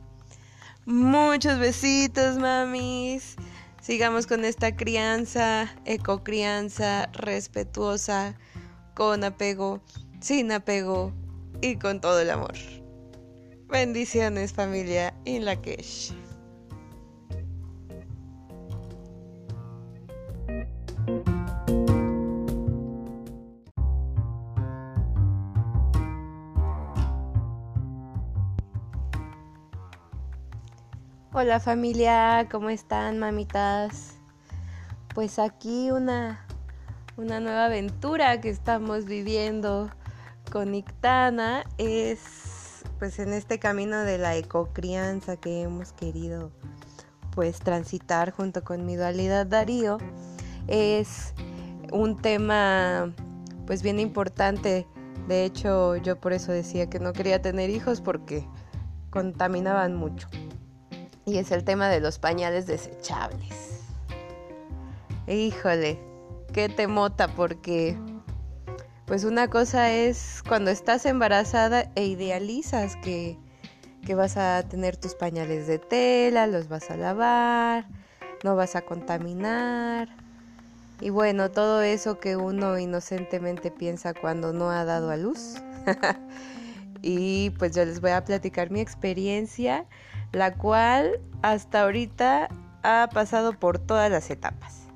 Muchos 0.85 1.59
besitos, 1.59 2.39
mamis. 2.39 3.37
Sigamos 3.81 4.27
con 4.27 4.45
esta 4.45 4.77
crianza, 4.77 5.75
ecocrianza, 5.85 7.07
respetuosa, 7.13 8.37
con 8.95 9.25
apego, 9.25 9.81
sin 10.21 10.53
apego 10.53 11.13
y 11.63 11.77
con 11.77 12.01
todo 12.01 12.21
el 12.21 12.31
amor. 12.31 12.55
Bendiciones 13.69 14.53
familia 14.53 15.15
in 15.25 15.45
Lakesh. 15.45 16.13
Hola 31.41 31.61
familia, 31.61 32.49
¿cómo 32.51 32.69
están 32.69 33.21
mamitas? 33.21 34.15
Pues 35.15 35.39
aquí 35.39 35.93
una, 35.93 36.45
una 37.17 37.39
nueva 37.39 37.67
aventura 37.67 38.41
que 38.41 38.51
estamos 38.51 39.05
viviendo 39.05 39.89
con 40.51 40.75
Ictana 40.75 41.65
es 41.79 42.83
pues 42.99 43.21
en 43.21 43.33
este 43.33 43.61
camino 43.61 44.01
de 44.01 44.19
la 44.19 44.35
ecocrianza 44.35 45.37
que 45.37 45.63
hemos 45.63 45.93
querido 45.93 46.51
pues 47.37 47.61
transitar 47.61 48.33
junto 48.33 48.65
con 48.65 48.85
mi 48.85 48.97
dualidad 48.97 49.47
Darío. 49.47 49.99
Es 50.67 51.35
un 51.93 52.21
tema 52.21 53.15
pues 53.65 53.85
bien 53.85 54.01
importante. 54.01 54.89
De 55.29 55.45
hecho 55.45 55.95
yo 55.95 56.21
por 56.21 56.33
eso 56.33 56.51
decía 56.51 56.91
que 56.91 56.99
no 56.99 57.13
quería 57.13 57.41
tener 57.41 57.71
hijos 57.71 58.01
porque 58.01 58.45
contaminaban 59.11 59.95
mucho 59.95 60.27
y 61.29 61.39
es 61.39 61.51
el 61.51 61.65
tema 61.65 61.89
de 61.89 62.01
los 62.01 62.19
pañales 62.19 62.67
desechables 62.67 63.83
híjole 65.27 65.99
qué 66.53 66.69
temota 66.69 67.29
porque 67.29 67.97
pues 69.09 69.25
una 69.25 69.49
cosa 69.49 69.91
es 69.91 70.43
cuando 70.47 70.71
estás 70.71 71.07
embarazada 71.07 71.91
e 71.95 72.05
idealizas 72.05 72.95
que, 72.97 73.39
vas 74.15 74.37
a 74.37 74.63
tener 74.69 74.97
tus 74.97 75.15
pañales 75.15 75.67
de 75.67 75.79
tela, 75.79 76.47
los 76.47 76.69
vas 76.69 76.91
a 76.91 76.97
lavar, 76.97 77.87
no 78.45 78.55
vas 78.55 78.77
a 78.77 78.83
contaminar. 78.83 80.09
Y 81.01 81.11
bueno, 81.11 81.51
todo 81.51 81.83
eso 81.83 82.19
que 82.19 82.37
uno 82.37 82.79
inocentemente 82.79 83.71
piensa 83.71 84.15
cuando 84.15 84.53
no 84.53 84.71
ha 84.71 84.85
dado 84.85 85.11
a 85.11 85.17
luz. 85.17 85.57
y 87.03 87.51
pues 87.59 87.75
yo 87.75 87.85
les 87.85 88.01
voy 88.01 88.11
a 88.11 88.25
platicar 88.25 88.71
mi 88.71 88.81
experiencia, 88.81 89.87
la 90.33 90.55
cual 90.55 91.21
hasta 91.43 91.83
ahorita 91.83 92.49
ha 92.83 93.09
pasado 93.13 93.53
por 93.53 93.79
todas 93.79 94.11
las 94.11 94.31
etapas. 94.31 94.89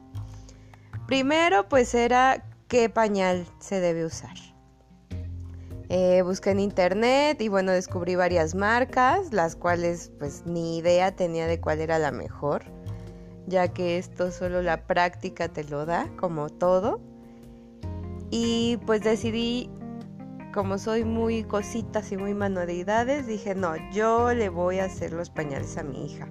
Primero 1.06 1.68
pues 1.68 1.94
era 1.94 2.44
qué 2.68 2.88
pañal 2.88 3.46
se 3.58 3.80
debe 3.80 4.04
usar. 4.04 4.34
Eh, 5.94 6.22
busqué 6.22 6.52
en 6.52 6.60
internet 6.60 7.38
y 7.42 7.48
bueno, 7.48 7.72
descubrí 7.72 8.14
varias 8.14 8.54
marcas, 8.54 9.30
las 9.34 9.56
cuales 9.56 10.10
pues 10.18 10.46
ni 10.46 10.78
idea 10.78 11.14
tenía 11.14 11.46
de 11.46 11.60
cuál 11.60 11.80
era 11.80 11.98
la 11.98 12.10
mejor, 12.10 12.62
ya 13.46 13.68
que 13.68 13.98
esto 13.98 14.30
solo 14.30 14.62
la 14.62 14.86
práctica 14.86 15.48
te 15.48 15.64
lo 15.64 15.84
da, 15.84 16.08
como 16.16 16.48
todo. 16.48 17.02
Y 18.30 18.78
pues 18.86 19.02
decidí, 19.02 19.68
como 20.52 20.76
soy 20.78 21.04
muy 21.04 21.44
cositas 21.44 22.12
y 22.12 22.16
muy 22.16 22.34
manualidades, 22.34 23.26
dije, 23.26 23.54
no, 23.54 23.72
yo 23.90 24.34
le 24.34 24.50
voy 24.50 24.78
a 24.78 24.84
hacer 24.84 25.12
los 25.12 25.30
pañales 25.30 25.78
a 25.78 25.82
mi 25.82 26.04
hija. 26.04 26.28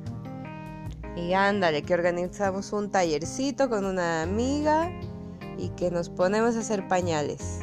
Y 1.15 1.33
ándale, 1.33 1.81
que 1.81 1.93
organizamos 1.93 2.71
un 2.71 2.91
tallercito 2.91 3.69
con 3.69 3.85
una 3.85 4.21
amiga 4.21 4.91
y 5.57 5.69
que 5.69 5.91
nos 5.91 6.09
ponemos 6.09 6.55
a 6.55 6.59
hacer 6.59 6.87
pañales. 6.87 7.59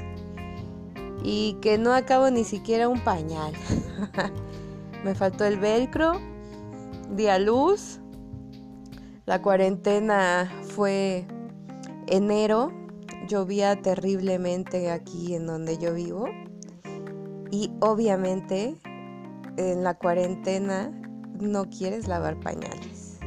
Y 1.22 1.54
que 1.60 1.78
no 1.78 1.94
acabo 1.94 2.30
ni 2.30 2.44
siquiera 2.44 2.88
un 2.88 3.00
pañal. 3.00 3.52
Me 5.04 5.14
faltó 5.14 5.44
el 5.44 5.58
velcro, 5.58 6.12
di 7.14 7.28
a 7.28 7.38
luz. 7.38 8.00
La 9.26 9.42
cuarentena 9.42 10.50
fue 10.62 11.26
enero, 12.06 12.72
llovía 13.28 13.80
terriblemente 13.80 14.90
aquí 14.90 15.34
en 15.34 15.46
donde 15.46 15.78
yo 15.78 15.94
vivo. 15.94 16.26
Y 17.50 17.70
obviamente 17.80 18.76
en 19.56 19.82
la 19.82 19.94
cuarentena 19.94 20.90
no 21.40 21.68
quieres 21.68 22.08
lavar 22.08 22.38
pañales. 22.40 23.18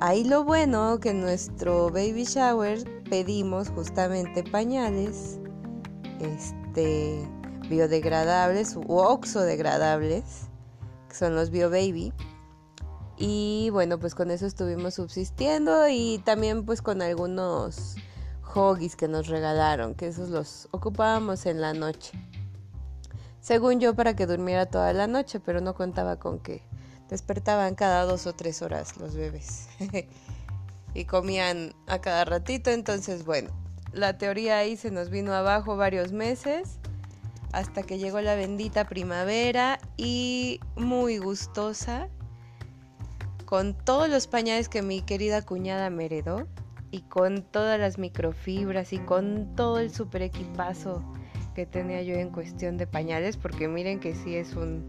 Ahí 0.00 0.24
lo 0.24 0.44
bueno 0.44 1.00
que 1.00 1.14
nuestro 1.14 1.88
baby 1.90 2.24
shower 2.24 2.78
pedimos 3.08 3.70
justamente 3.70 4.44
pañales 4.44 5.38
este, 6.20 7.26
biodegradables 7.68 8.76
u 8.76 8.98
oxodegradables, 8.98 10.48
que 11.08 11.14
son 11.14 11.34
los 11.34 11.50
BioBaby. 11.50 12.12
Y 13.18 13.70
bueno, 13.72 13.98
pues 13.98 14.14
con 14.14 14.30
eso 14.30 14.46
estuvimos 14.46 14.94
subsistiendo 14.94 15.88
y 15.88 16.20
también 16.24 16.66
pues 16.66 16.82
con 16.82 17.00
algunos 17.00 17.96
hoggies 18.54 18.96
que 18.96 19.08
nos 19.08 19.28
regalaron, 19.28 19.94
que 19.94 20.08
esos 20.08 20.28
los 20.28 20.68
ocupábamos 20.72 21.46
en 21.46 21.60
la 21.62 21.72
noche. 21.72 22.12
Según 23.46 23.78
yo 23.78 23.94
para 23.94 24.16
que 24.16 24.26
durmiera 24.26 24.66
toda 24.66 24.92
la 24.92 25.06
noche, 25.06 25.38
pero 25.38 25.60
no 25.60 25.72
contaba 25.72 26.16
con 26.18 26.40
que 26.40 26.62
despertaban 27.08 27.76
cada 27.76 28.02
dos 28.02 28.26
o 28.26 28.32
tres 28.32 28.60
horas 28.60 28.96
los 28.96 29.14
bebés. 29.14 29.68
y 30.94 31.04
comían 31.04 31.72
a 31.86 32.00
cada 32.00 32.24
ratito. 32.24 32.70
Entonces, 32.70 33.24
bueno, 33.24 33.50
la 33.92 34.18
teoría 34.18 34.58
ahí 34.58 34.76
se 34.76 34.90
nos 34.90 35.10
vino 35.10 35.32
abajo 35.32 35.76
varios 35.76 36.10
meses 36.10 36.80
hasta 37.52 37.84
que 37.84 37.98
llegó 37.98 38.20
la 38.20 38.34
bendita 38.34 38.88
primavera 38.88 39.78
y 39.96 40.58
muy 40.74 41.18
gustosa 41.18 42.08
con 43.44 43.74
todos 43.74 44.08
los 44.08 44.26
pañales 44.26 44.68
que 44.68 44.82
mi 44.82 45.02
querida 45.02 45.40
cuñada 45.42 45.88
me 45.88 46.06
heredó 46.06 46.48
y 46.90 47.02
con 47.02 47.42
todas 47.42 47.78
las 47.78 47.96
microfibras 47.96 48.92
y 48.92 48.98
con 48.98 49.54
todo 49.54 49.78
el 49.78 49.94
super 49.94 50.22
equipazo 50.22 51.04
que 51.56 51.66
tenía 51.66 52.02
yo 52.02 52.14
en 52.14 52.28
cuestión 52.28 52.76
de 52.76 52.86
pañales 52.86 53.36
porque 53.36 53.66
miren 53.66 53.98
que 53.98 54.14
sí 54.14 54.36
es 54.36 54.54
un, 54.54 54.88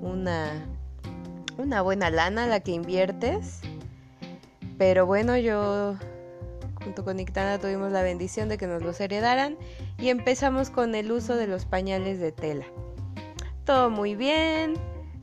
una, 0.00 0.64
una 1.58 1.82
buena 1.82 2.10
lana 2.10 2.46
la 2.46 2.60
que 2.60 2.70
inviertes 2.70 3.60
pero 4.80 5.04
bueno, 5.04 5.36
yo 5.36 5.94
junto 6.82 7.04
con 7.04 7.20
Ictana 7.20 7.58
tuvimos 7.58 7.92
la 7.92 8.02
bendición 8.02 8.48
de 8.48 8.56
que 8.56 8.66
nos 8.66 8.82
los 8.82 8.98
heredaran 8.98 9.58
y 9.98 10.08
empezamos 10.08 10.70
con 10.70 10.94
el 10.94 11.12
uso 11.12 11.36
de 11.36 11.46
los 11.46 11.66
pañales 11.66 12.18
de 12.18 12.32
tela. 12.32 12.64
Todo 13.66 13.90
muy 13.90 14.14
bien, 14.14 14.72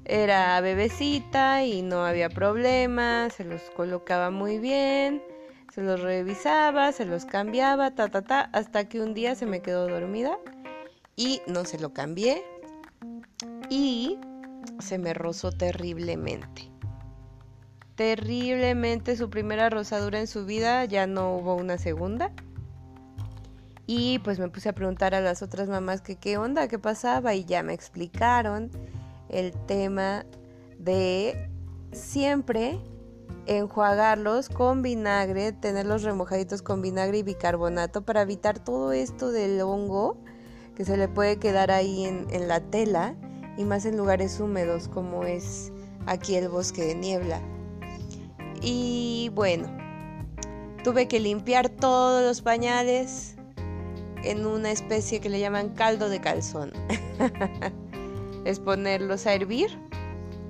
Era 0.06 0.62
bebecita 0.62 1.64
y 1.64 1.82
no 1.82 2.06
había 2.06 2.30
problema, 2.30 3.30
se 3.32 3.46
los 3.46 3.64
colocaba 3.72 4.30
muy 4.30 4.60
bien, 4.60 5.24
se 5.74 5.82
los 5.82 6.02
revisaba, 6.02 6.92
se 6.92 7.06
los 7.06 7.26
cambiaba, 7.26 7.96
ta, 7.96 8.10
ta, 8.10 8.22
ta, 8.22 8.42
hasta 8.54 8.88
que 8.88 9.02
un 9.02 9.16
día 9.16 9.34
se 9.34 9.48
me 9.48 9.62
quedó 9.62 9.88
dormida 9.88 10.38
y 11.18 11.42
no 11.48 11.66
se 11.66 11.80
lo 11.80 11.94
cambié 11.94 12.44
y 13.70 14.18
se 14.80 14.98
me 14.98 15.14
rozó 15.14 15.52
terriblemente. 15.52 16.72
Terriblemente 17.96 19.18
su 19.18 19.30
primera 19.30 19.70
rosadura 19.70 20.20
en 20.20 20.28
su 20.28 20.46
vida, 20.46 20.86
ya 20.86 21.08
no 21.08 21.36
hubo 21.36 21.56
una 21.56 21.80
segunda. 21.80 22.32
Y 23.88 24.20
pues 24.20 24.38
me 24.38 24.50
puse 24.50 24.70
a 24.70 24.74
preguntar 24.74 25.16
a 25.16 25.22
las 25.22 25.42
otras 25.42 25.68
mamás 25.68 26.02
qué 26.02 26.38
onda, 26.38 26.68
qué 26.68 26.78
pasaba 26.78 27.34
y 27.34 27.46
ya 27.46 27.64
me 27.64 27.74
explicaron 27.74 28.70
el 29.30 29.54
tema 29.66 30.26
de 30.78 31.50
siempre 31.94 32.80
enjuagarlos 33.48 34.50
con 34.50 34.82
vinagre, 34.82 35.54
tenerlos 35.54 36.04
remojaditos 36.04 36.62
con 36.62 36.82
vinagre 36.82 37.20
y 37.20 37.24
bicarbonato 37.24 38.04
para 38.04 38.22
evitar 38.22 38.60
todo 38.60 38.92
esto 38.92 39.32
del 39.32 39.62
hongo 39.62 40.22
que 40.78 40.86
se 40.86 40.96
le 40.96 41.08
puede 41.08 41.38
quedar 41.38 41.72
ahí 41.72 42.06
en, 42.06 42.48
la 42.48 42.60
tela 42.60 43.16
y 43.58 43.64
más 43.66 43.84
en 43.86 43.98
lugares 43.98 44.40
húmedos 44.40 44.88
como 44.88 45.24
es 45.24 45.72
aquí 46.06 46.36
el 46.36 46.50
bosque 46.50 46.84
de 46.84 46.94
niebla. 46.94 47.42
Y 48.62 49.32
bueno, 49.34 49.76
tuve 50.84 51.08
que 51.08 51.20
limpiar 51.20 51.70
todos 51.70 52.24
los 52.24 52.44
pañales 52.44 53.38
en 54.24 54.46
una 54.46 54.70
especie 54.70 55.20
que 55.20 55.30
le 55.30 55.40
llaman 55.40 55.70
caldo 55.70 56.10
de 56.10 56.22
calzón. 56.22 56.72
es 58.46 58.60
ponerlos 58.60 59.26
a 59.26 59.34
hervir 59.34 59.80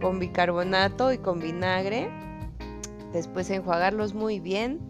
con 0.01 0.19
bicarbonato 0.19 1.13
y 1.13 1.19
con 1.19 1.39
vinagre. 1.39 2.09
Después 3.13 3.49
enjuagarlos 3.49 4.13
muy 4.13 4.41
bien 4.41 4.81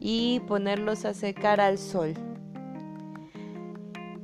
y 0.00 0.40
ponerlos 0.48 1.04
a 1.04 1.14
secar 1.14 1.60
al 1.60 1.78
sol. 1.78 2.14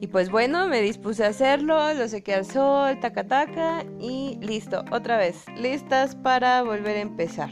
Y 0.02 0.08
pues 0.08 0.32
bueno, 0.32 0.66
me 0.66 0.82
dispuse 0.82 1.24
a 1.24 1.28
hacerlo, 1.28 1.94
lo 1.94 2.08
sequé 2.08 2.34
al 2.34 2.44
sol, 2.44 2.98
taca 2.98 3.22
taca 3.22 3.84
y 4.00 4.36
listo, 4.40 4.84
otra 4.90 5.16
vez, 5.16 5.44
listas 5.56 6.16
para 6.16 6.60
volver 6.64 6.96
a 6.96 7.02
empezar. 7.02 7.50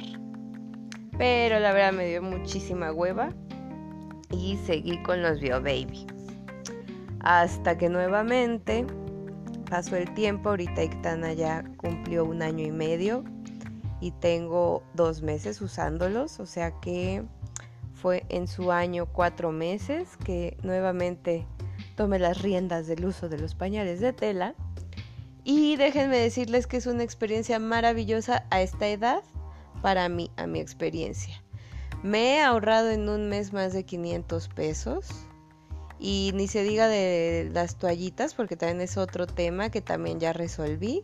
Pero 1.16 1.60
la 1.60 1.72
verdad 1.72 1.92
me 1.92 2.08
dio 2.08 2.20
muchísima 2.22 2.90
hueva 2.90 3.28
y 4.32 4.56
seguí 4.66 5.00
con 5.04 5.22
los 5.22 5.38
Bio 5.38 5.62
Baby. 5.62 6.08
Hasta 7.20 7.78
que 7.78 7.88
nuevamente 7.88 8.84
pasó 9.70 9.94
el 9.94 10.12
tiempo, 10.14 10.48
ahorita 10.48 10.82
Ictana 10.82 11.32
ya 11.34 11.62
cumplió 11.76 12.24
un 12.24 12.42
año 12.42 12.66
y 12.66 12.72
medio 12.72 13.22
y 14.00 14.10
tengo 14.10 14.82
dos 14.94 15.22
meses 15.22 15.60
usándolos, 15.60 16.40
o 16.40 16.46
sea 16.46 16.72
que 16.80 17.22
fue 17.94 18.24
en 18.28 18.48
su 18.48 18.72
año 18.72 19.06
cuatro 19.06 19.52
meses 19.52 20.16
que 20.24 20.56
nuevamente 20.64 21.46
tomé 22.00 22.18
las 22.18 22.40
riendas 22.40 22.86
del 22.86 23.04
uso 23.04 23.28
de 23.28 23.36
los 23.36 23.54
pañales 23.54 24.00
de 24.00 24.14
tela. 24.14 24.54
Y 25.44 25.76
déjenme 25.76 26.16
decirles 26.16 26.66
que 26.66 26.78
es 26.78 26.86
una 26.86 27.02
experiencia 27.02 27.58
maravillosa 27.58 28.46
a 28.48 28.62
esta 28.62 28.88
edad 28.88 29.22
para 29.82 30.08
mí, 30.08 30.30
a 30.38 30.46
mi 30.46 30.60
experiencia. 30.60 31.42
Me 32.02 32.36
he 32.36 32.40
ahorrado 32.40 32.88
en 32.88 33.06
un 33.10 33.28
mes 33.28 33.52
más 33.52 33.74
de 33.74 33.84
500 33.84 34.48
pesos 34.48 35.10
y 35.98 36.30
ni 36.32 36.48
se 36.48 36.62
diga 36.62 36.88
de 36.88 37.50
las 37.52 37.76
toallitas, 37.76 38.32
porque 38.32 38.56
también 38.56 38.80
es 38.80 38.96
otro 38.96 39.26
tema 39.26 39.68
que 39.68 39.82
también 39.82 40.20
ya 40.20 40.32
resolví. 40.32 41.02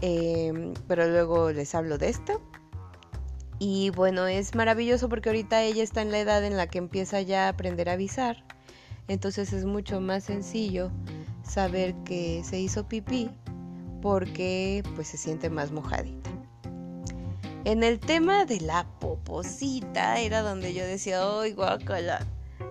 Em, 0.00 0.74
pero 0.86 1.08
luego 1.08 1.50
les 1.50 1.74
hablo 1.74 1.98
de 1.98 2.08
esto. 2.08 2.40
Y 3.58 3.90
bueno, 3.90 4.28
es 4.28 4.54
maravilloso 4.54 5.08
porque 5.08 5.30
ahorita 5.30 5.60
ella 5.62 5.82
está 5.82 6.02
en 6.02 6.12
la 6.12 6.20
edad 6.20 6.44
en 6.44 6.56
la 6.56 6.68
que 6.68 6.78
empieza 6.78 7.20
ya 7.20 7.46
a 7.46 7.48
aprender 7.48 7.88
a 7.88 7.94
avisar. 7.94 8.44
Entonces 9.10 9.52
es 9.52 9.64
mucho 9.64 10.00
más 10.00 10.22
sencillo 10.22 10.92
saber 11.42 11.96
que 12.04 12.44
se 12.44 12.60
hizo 12.60 12.86
pipí 12.86 13.28
porque 14.00 14.84
pues 14.94 15.08
se 15.08 15.16
siente 15.16 15.50
más 15.50 15.72
mojadita. 15.72 16.30
En 17.64 17.82
el 17.82 17.98
tema 17.98 18.44
de 18.44 18.60
la 18.60 18.86
poposita 19.00 20.20
era 20.20 20.42
donde 20.42 20.74
yo 20.74 20.84
decía, 20.84 21.22
¡ay, 21.24 21.54
guacala! 21.54 22.24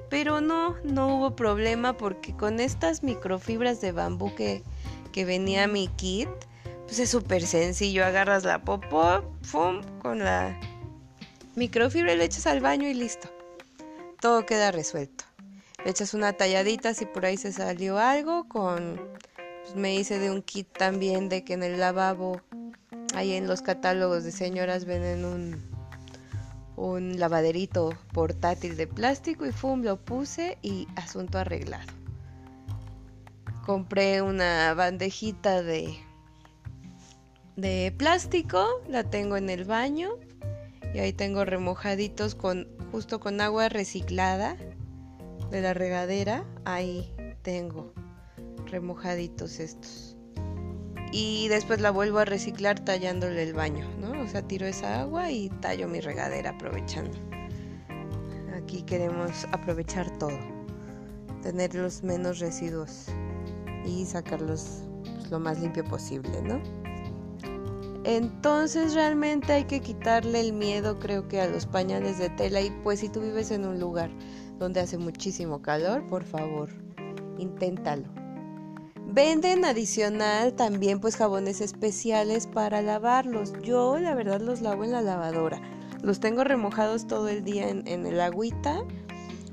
Pero 0.09 0.39
no, 0.39 0.77
no 0.85 1.17
hubo 1.17 1.35
problema 1.35 1.97
porque 1.97 2.33
con 2.33 2.61
estas 2.61 3.03
microfibras 3.03 3.81
de 3.81 3.91
bambú 3.91 4.33
que, 4.33 4.63
que 5.11 5.25
venía 5.25 5.67
mi 5.67 5.89
kit, 5.89 6.29
pues 6.85 6.99
es 6.99 7.09
súper 7.09 7.45
sencillo. 7.45 8.05
Agarras 8.05 8.45
la 8.45 8.63
popó, 8.63 9.25
¡fum! 9.41 9.81
con 10.01 10.19
la 10.19 10.57
microfibra 11.57 12.15
le 12.15 12.23
echas 12.23 12.47
al 12.47 12.61
baño 12.61 12.87
y 12.87 12.93
listo. 12.93 13.27
Todo 14.21 14.45
queda 14.45 14.71
resuelto. 14.71 15.28
Le 15.83 15.91
echas 15.91 16.13
una 16.13 16.33
talladita 16.33 16.93
si 16.93 17.05
por 17.05 17.25
ahí 17.25 17.37
se 17.37 17.51
salió 17.51 17.97
algo. 17.97 18.47
Con, 18.47 18.99
pues 19.63 19.75
me 19.75 19.95
hice 19.95 20.19
de 20.19 20.31
un 20.31 20.41
kit 20.41 20.67
también 20.77 21.29
de 21.29 21.43
que 21.43 21.53
en 21.53 21.63
el 21.63 21.79
lavabo, 21.79 22.41
ahí 23.15 23.33
en 23.33 23.47
los 23.47 23.61
catálogos 23.61 24.23
de 24.23 24.31
señoras 24.31 24.85
venden 24.85 25.25
un 25.25 25.79
un 26.79 27.19
lavaderito 27.19 27.93
portátil 28.13 28.77
de 28.77 28.87
plástico 28.87 29.45
y 29.45 29.51
fum, 29.51 29.83
lo 29.83 29.97
puse 29.97 30.57
y 30.61 30.87
asunto 30.95 31.37
arreglado. 31.37 31.91
Compré 33.65 34.21
una 34.21 34.73
bandejita 34.73 35.61
de 35.61 35.97
de 37.57 37.93
plástico, 37.97 38.65
la 38.87 39.03
tengo 39.03 39.35
en 39.35 39.49
el 39.49 39.65
baño 39.65 40.11
y 40.93 40.99
ahí 40.99 41.11
tengo 41.11 41.43
remojaditos 41.43 42.33
con 42.33 42.69
justo 42.93 43.19
con 43.19 43.41
agua 43.41 43.67
reciclada 43.67 44.55
de 45.51 45.61
la 45.61 45.73
regadera, 45.73 46.45
ahí 46.65 47.13
tengo 47.41 47.93
remojaditos 48.65 49.59
estos 49.59 50.15
y 51.11 51.47
después 51.47 51.81
la 51.81 51.91
vuelvo 51.91 52.19
a 52.19 52.25
reciclar 52.25 52.79
tallándole 52.79 53.43
el 53.43 53.53
baño, 53.53 53.87
¿no? 53.99 54.21
O 54.21 54.27
sea, 54.27 54.41
tiro 54.43 54.67
esa 54.67 55.01
agua 55.01 55.31
y 55.31 55.49
tallo 55.61 55.87
mi 55.87 56.01
regadera 56.01 56.51
aprovechando. 56.51 57.17
Aquí 58.55 58.83
queremos 58.83 59.45
aprovechar 59.51 60.09
todo, 60.19 60.37
tener 61.41 61.73
los 61.73 62.03
menos 62.03 62.39
residuos 62.39 63.07
y 63.85 64.05
sacarlos 64.05 64.83
pues, 65.03 65.31
lo 65.31 65.39
más 65.39 65.59
limpio 65.59 65.83
posible, 65.83 66.41
¿no? 66.43 66.61
Entonces 68.03 68.93
realmente 68.93 69.51
hay 69.51 69.65
que 69.65 69.81
quitarle 69.81 70.39
el 70.39 70.53
miedo 70.53 70.99
creo 70.99 71.27
que 71.27 71.41
a 71.41 71.47
los 71.47 71.65
pañales 71.65 72.17
de 72.17 72.29
tela 72.29 72.61
y 72.61 72.71
pues 72.83 73.01
si 73.01 73.09
tú 73.09 73.19
vives 73.19 73.51
en 73.51 73.65
un 73.65 73.79
lugar 73.79 74.09
donde 74.59 74.81
hace 74.81 74.97
muchísimo 74.97 75.61
calor, 75.61 76.05
por 76.07 76.23
favor, 76.23 76.69
inténtalo 77.37 78.19
Venden 79.11 79.65
adicional 79.65 80.53
también 80.53 80.99
pues 80.99 81.15
jabones 81.15 81.61
especiales 81.61 82.45
para 82.45 82.83
lavarlos. 82.83 83.53
Yo 83.63 83.97
la 83.97 84.13
verdad 84.13 84.39
los 84.39 84.61
lavo 84.61 84.83
en 84.83 84.91
la 84.91 85.01
lavadora. 85.01 85.59
Los 86.03 86.19
tengo 86.19 86.43
remojados 86.43 87.07
todo 87.07 87.27
el 87.27 87.43
día 87.43 87.69
en, 87.69 87.87
el 87.87 88.21
agüita. 88.21 88.83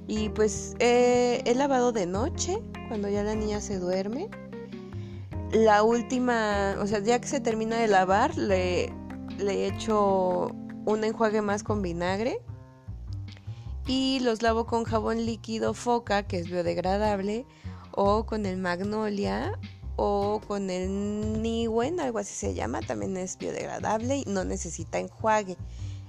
Y 0.07 0.29
pues 0.29 0.77
he 0.79 1.55
lavado 1.57 1.93
de 1.93 2.05
noche 2.05 2.59
cuando 2.89 3.09
ya 3.09 3.23
la 3.23 3.35
niña 3.35 3.63
se 3.63 3.79
duerme. 3.79 4.29
La 5.53 5.83
última, 5.83 6.77
o 6.79 6.87
sea, 6.87 6.99
ya 6.99 7.19
que 7.19 7.27
se 7.27 7.41
termina 7.41 7.77
de 7.79 7.89
lavar, 7.89 8.37
le, 8.37 8.93
le 9.39 9.67
echo 9.67 10.49
un 10.85 11.03
enjuague 11.03 11.41
más 11.41 11.63
con 11.63 11.81
vinagre. 11.81 12.41
Y 13.87 14.21
los 14.21 14.43
lavo 14.43 14.67
con 14.67 14.85
jabón 14.85 15.25
líquido 15.25 15.73
foca, 15.75 16.25
que 16.25 16.39
es 16.39 16.51
biodegradable 16.51 17.47
o 17.93 18.27
con 18.27 18.45
el 18.47 18.57
magnolia 18.57 19.59
o 19.97 20.41
con 20.47 20.71
el 20.71 21.41
niwen, 21.41 22.01
algo 22.01 22.19
así 22.19 22.35
se 22.35 22.55
llama, 22.55 22.81
también 22.81 23.17
es 23.17 23.39
biodegradable 23.39 24.19
y 24.19 24.25
no 24.27 24.45
necesita 24.45 24.99
enjuague. 24.99 25.57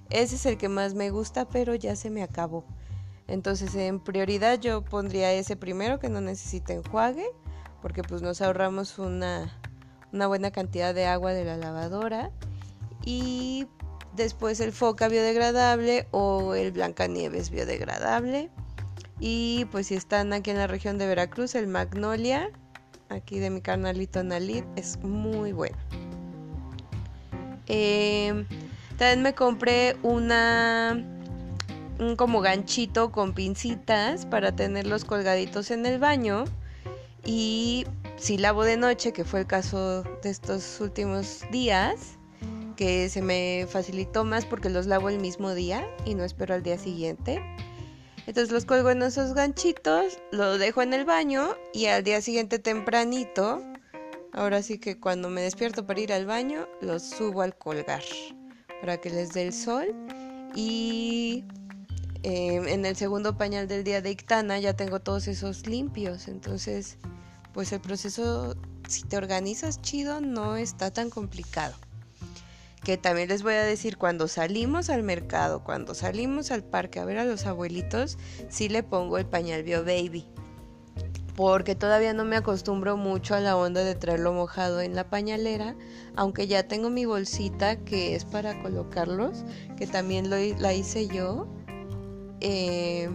Ese 0.10 0.36
es 0.36 0.46
el 0.46 0.58
que 0.58 0.70
más 0.70 0.94
me 0.94 1.10
gusta, 1.10 1.48
pero 1.48 1.76
ya 1.76 1.96
se 1.96 2.10
me 2.10 2.24
acabó. 2.24 2.66
Entonces, 3.28 3.76
en 3.76 4.00
prioridad 4.00 4.60
yo 4.60 4.84
pondría 4.84 5.32
ese 5.34 5.56
primero 5.56 6.00
que 6.00 6.10
no 6.10 6.22
necesita 6.22 6.74
enjuague, 6.74 7.28
porque 7.82 8.04
pues 8.04 8.22
nos 8.22 8.42
ahorramos 8.42 9.00
una, 9.00 9.62
una 10.12 10.28
buena 10.28 10.52
cantidad 10.52 10.94
de 10.94 11.06
agua 11.06 11.34
de 11.34 11.46
la 11.46 11.58
lavadora. 11.58 12.32
Y 13.06 13.68
después 14.18 14.60
el 14.60 14.74
foca 14.74 15.08
biodegradable 15.08 16.08
o 16.12 16.56
el 16.56 16.72
Blancanieves 16.72 17.50
biodegradable. 17.50 18.50
Y 19.20 19.66
pues 19.72 19.88
si 19.88 19.96
están 19.96 20.34
aquí 20.34 20.52
en 20.52 20.58
la 20.58 20.68
región 20.68 20.98
de 20.98 21.08
Veracruz, 21.08 21.56
el 21.56 21.68
Magnolia, 21.68 22.52
aquí 23.10 23.40
de 23.40 23.50
mi 23.50 23.62
carnalito 23.62 24.24
Nalit, 24.24 24.66
es 24.76 24.98
muy 25.00 25.54
bueno. 25.54 25.78
Em, 27.68 28.46
también 28.98 29.22
me 29.22 29.34
compré 29.34 29.98
una 30.04 31.04
un 32.00 32.16
como 32.16 32.42
ganchito 32.42 33.12
con 33.12 33.34
pincitas 33.34 34.28
para 34.28 34.56
tenerlos 34.56 35.04
colgaditos 35.04 35.72
en 35.72 35.86
el 35.86 35.98
baño 35.98 36.46
y 37.26 37.86
si 38.18 38.38
lavo 38.38 38.64
de 38.64 38.78
noche, 38.78 39.14
que 39.14 39.24
fue 39.24 39.42
el 39.42 39.48
caso 39.48 40.04
de 40.22 40.30
estos 40.30 40.80
últimos 40.80 41.42
días, 41.52 42.18
que 42.78 43.10
se 43.10 43.22
me 43.22 43.66
facilitó 43.68 44.24
más 44.24 44.46
porque 44.46 44.70
los 44.70 44.86
lavo 44.86 45.10
el 45.10 45.20
mismo 45.20 45.54
día 45.54 45.86
y 46.06 46.16
no 46.16 46.24
espero 46.24 46.54
al 46.54 46.64
día 46.64 46.78
siguiente. 46.78 47.42
Entonces 48.28 48.52
los 48.52 48.66
cuelgo 48.66 48.92
en 48.92 49.02
esos 49.02 49.34
ganchitos, 49.34 50.20
los 50.32 50.60
dejo 50.60 50.82
en 50.82 50.94
el 50.94 51.04
baño 51.04 51.56
y 51.74 51.88
al 51.88 52.04
día 52.04 52.22
siguiente 52.22 52.60
tempranito, 52.60 53.62
ahora 54.32 54.62
sí 54.62 54.78
que 54.78 55.00
cuando 55.00 55.30
me 55.30 55.42
despierto 55.42 55.86
para 55.86 56.00
ir 56.00 56.14
al 56.14 56.26
baño, 56.26 56.68
los 56.80 57.04
subo 57.04 57.42
al 57.42 57.58
colgar 57.58 58.04
para 58.80 58.98
que 58.98 59.10
les 59.10 59.34
dé 59.34 59.48
el 59.48 59.54
sol. 59.54 59.96
Y 60.56 61.44
eh, 62.24 62.62
en 62.68 62.86
el 62.86 62.96
segundo 62.96 63.38
pañal 63.38 63.68
del 63.68 63.84
día 63.84 64.02
de 64.02 64.12
Ictana 64.12 64.60
ya 64.60 64.74
tengo 64.74 65.00
todos 65.00 65.28
esos 65.28 65.66
limpios. 65.68 66.28
Entonces, 66.28 66.98
pues 67.54 67.72
el 67.72 67.80
proceso, 67.80 68.56
si 68.88 69.04
te 69.04 69.18
organizas 69.18 69.82
chido, 69.82 70.22
no 70.22 70.58
está 70.58 70.92
tan 70.92 71.10
complicado 71.10 71.76
que 72.84 72.98
también 72.98 73.30
les 73.30 73.44
voy 73.44 73.54
a 73.54 73.64
decir, 73.64 73.98
cuando 73.98 74.28
salimos 74.28 74.90
al 74.90 75.04
mercado, 75.04 75.64
cuando 75.64 75.94
salimos 75.94 76.52
al 76.52 76.64
parque 76.64 77.00
a 77.00 77.06
ver 77.06 77.18
a 77.18 77.26
los 77.26 77.46
abuelitos, 77.46 78.18
sí 78.50 78.70
le 78.70 78.84
pongo 78.84 79.18
el 79.18 79.26
pañal 79.26 79.64
Bio 79.64 79.84
Baby. 79.84 80.26
Porque 81.36 81.76
todavía 81.76 82.14
no 82.14 82.26
me 82.26 82.36
acostumbro 82.36 82.98
mucho 82.98 83.36
a 83.36 83.40
la 83.40 83.56
onda 83.56 83.84
de 83.84 83.94
traerlo 83.94 84.34
mojado 84.34 84.82
en 84.82 84.96
la 84.96 85.10
pañalera, 85.10 85.76
aunque 86.16 86.48
ya 86.48 86.68
tengo 86.68 86.90
mi 86.90 87.06
bolsita 87.06 87.76
que 87.78 88.16
es 88.16 88.26
para 88.26 88.60
colocarlos, 88.64 89.46
que 89.78 89.86
también 89.86 90.30
lo, 90.30 90.38
la 90.60 90.74
hice 90.74 91.08
yo. 91.08 91.48
Eh, 92.40 93.10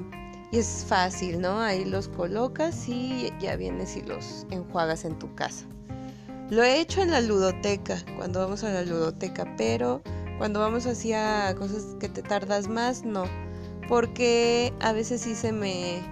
y 0.53 0.59
es 0.59 0.85
fácil, 0.87 1.40
¿no? 1.40 1.61
Ahí 1.61 1.85
los 1.87 2.09
colocas 2.09 2.87
y 2.87 3.33
ya 3.40 3.57
vienes 3.57 3.96
y 3.96 4.03
los 4.03 4.46
enjuagas 4.51 5.07
en 5.07 5.18
tu 5.18 5.35
casa. 5.35 5.66
Lo 6.52 6.62
he 6.62 6.82
hecho 6.82 7.00
en 7.00 7.10
la 7.10 7.22
ludoteca, 7.22 7.96
cuando 8.18 8.40
vamos 8.40 8.62
a 8.62 8.70
la 8.70 8.82
ludoteca, 8.82 9.54
pero 9.56 10.02
cuando 10.36 10.60
vamos 10.60 10.84
así 10.84 11.14
a 11.14 11.54
cosas 11.56 11.96
que 11.98 12.10
te 12.10 12.20
tardas 12.20 12.68
más, 12.68 13.06
no. 13.06 13.24
Porque 13.88 14.70
a 14.80 14.92
veces 14.92 15.22
sí 15.22 15.34
se 15.34 15.50
me 15.50 16.02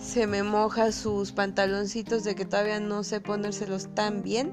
se 0.00 0.26
me 0.26 0.42
moja 0.42 0.90
sus 0.90 1.30
pantaloncitos 1.30 2.24
de 2.24 2.34
que 2.34 2.44
todavía 2.44 2.80
no 2.80 3.04
sé 3.04 3.20
ponérselos 3.20 3.86
tan 3.94 4.20
bien, 4.20 4.52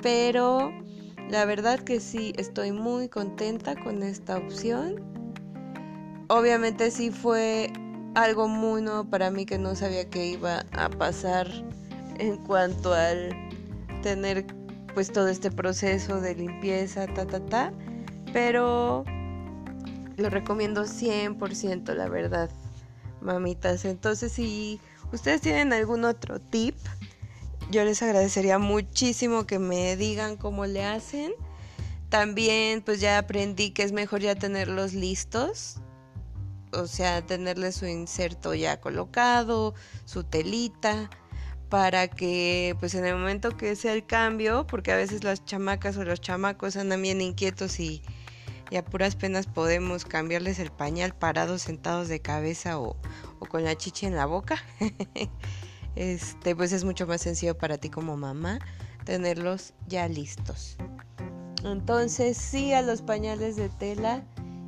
pero 0.00 0.70
la 1.28 1.44
verdad 1.44 1.80
que 1.80 1.98
sí 1.98 2.32
estoy 2.36 2.70
muy 2.70 3.08
contenta 3.08 3.74
con 3.74 4.04
esta 4.04 4.36
opción. 4.36 5.02
Obviamente 6.28 6.92
sí 6.92 7.10
fue 7.10 7.72
algo 8.14 8.46
muy 8.46 8.82
nuevo 8.82 9.02
para 9.10 9.32
mí 9.32 9.44
que 9.46 9.58
no 9.58 9.74
sabía 9.74 10.08
que 10.08 10.28
iba 10.28 10.64
a 10.70 10.90
pasar 10.90 11.48
en 12.20 12.36
cuanto 12.36 12.94
al 12.94 13.43
tener 14.04 14.44
pues 14.92 15.10
todo 15.10 15.28
este 15.28 15.50
proceso 15.50 16.20
de 16.20 16.34
limpieza, 16.34 17.06
ta, 17.06 17.26
ta, 17.26 17.40
ta. 17.40 17.72
Pero 18.34 19.02
lo 20.18 20.30
recomiendo 20.30 20.84
100%, 20.84 21.94
la 21.94 22.08
verdad, 22.08 22.50
mamitas. 23.22 23.86
Entonces, 23.86 24.30
si 24.30 24.78
ustedes 25.10 25.40
tienen 25.40 25.72
algún 25.72 26.04
otro 26.04 26.38
tip, 26.38 26.76
yo 27.70 27.82
les 27.82 28.02
agradecería 28.02 28.58
muchísimo 28.58 29.46
que 29.46 29.58
me 29.58 29.96
digan 29.96 30.36
cómo 30.36 30.66
le 30.66 30.84
hacen. 30.84 31.32
También 32.10 32.82
pues 32.82 33.00
ya 33.00 33.16
aprendí 33.16 33.70
que 33.70 33.84
es 33.84 33.92
mejor 33.92 34.20
ya 34.20 34.34
tenerlos 34.34 34.92
listos. 34.92 35.76
O 36.74 36.86
sea, 36.86 37.24
tenerle 37.24 37.72
su 37.72 37.86
inserto 37.86 38.52
ya 38.52 38.80
colocado, 38.80 39.74
su 40.04 40.24
telita 40.24 41.08
para 41.68 42.08
que 42.08 42.76
pues 42.80 42.94
en 42.94 43.04
el 43.04 43.14
momento 43.16 43.56
que 43.56 43.76
sea 43.76 43.92
el 43.92 44.06
cambio, 44.06 44.66
porque 44.66 44.92
a 44.92 44.96
veces 44.96 45.24
las 45.24 45.44
chamacas 45.44 45.96
o 45.96 46.04
los 46.04 46.20
chamacos 46.20 46.76
andan 46.76 47.02
bien 47.02 47.20
inquietos 47.20 47.80
y, 47.80 48.02
a 48.76 48.84
puras 48.84 49.14
penas 49.14 49.46
podemos 49.46 50.04
cambiarles 50.04 50.58
el 50.58 50.72
pañal 50.72 51.14
parados, 51.14 51.62
sentados 51.62 52.08
de 52.08 52.20
cabeza 52.20 52.80
o, 52.80 52.96
o 53.38 53.46
con 53.46 53.62
la 53.62 53.76
chicha 53.76 54.08
en 54.08 54.16
la 54.16 54.26
boca, 54.26 54.56
este 55.94 56.56
pues 56.56 56.72
es 56.72 56.82
mucho 56.82 57.06
más 57.06 57.20
sencillo 57.20 57.56
para 57.56 57.78
ti 57.78 57.88
como 57.88 58.16
mamá 58.16 58.58
tenerlos 59.04 59.74
ya 59.86 60.08
listos. 60.08 60.76
Entonces 61.62 62.36
sí 62.36 62.72
a 62.72 62.82
los 62.82 63.00
pañales 63.00 63.56
de 63.56 63.68
tela 63.68 64.24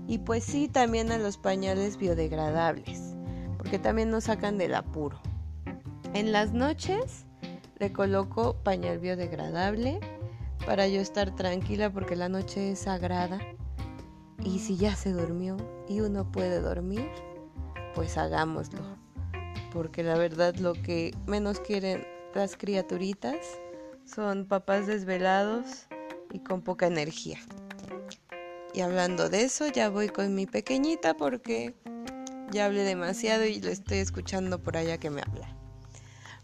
y 0.07 0.19
pues 0.19 0.45
sí 0.45 0.69
también 0.69 1.11
a 1.11 1.19
los 1.19 1.37
pañales 1.37 1.97
biodegradables, 1.97 3.15
porque 3.59 3.79
también 3.79 4.11
nos 4.11 4.25
sacan 4.25 4.57
del 4.57 4.75
apuro. 4.75 5.21
En 6.17 6.33
las 6.33 6.55
noches 6.55 7.27
le 7.79 7.93
coloco 7.93 8.57
pañal 8.63 8.99
biodegradable 9.01 10.01
para 10.65 10.89
yo 10.89 10.99
estar 10.99 11.37
tranquila 11.37 11.93
porque 11.93 12.17
la 12.17 12.31
noche 12.31 12.73
es 12.73 12.79
sagrada. 12.79 13.39
Y 14.43 14.61
si 14.61 14.79
ya 14.79 14.97
se 14.97 15.13
durmió 15.13 15.59
y 15.87 16.01
uno 16.01 16.33
puede 16.33 16.63
dormir, 16.63 17.07
pues 17.95 18.17
hagámoslo. 18.17 18.81
Porque 19.75 20.03
la 20.03 20.17
verdad 20.17 20.55
lo 20.57 20.73
que 20.73 21.15
menos 21.27 21.61
quieren 21.61 22.07
las 22.35 22.57
criaturitas 22.57 23.37
son 24.07 24.47
papás 24.47 24.87
desvelados 24.87 25.87
y 26.33 26.39
con 26.39 26.63
poca 26.63 26.87
energía. 26.87 27.41
Y 28.73 28.81
hablando 28.81 29.29
de 29.29 29.43
eso, 29.43 29.67
ya 29.67 29.91
voy 29.91 30.09
con 30.09 30.35
mi 30.35 30.47
pequeñita 30.47 31.15
porque 31.15 31.75
ya 32.53 32.65
hablé 32.65 32.85
demasiado 32.85 33.45
y 33.45 33.61
lo 33.61 33.69
estoy 33.69 33.99
escuchando 33.99 34.63
por 34.63 34.79
allá 34.79 34.97
que 34.97 35.11
me 35.11 35.21
habla. 35.21 35.56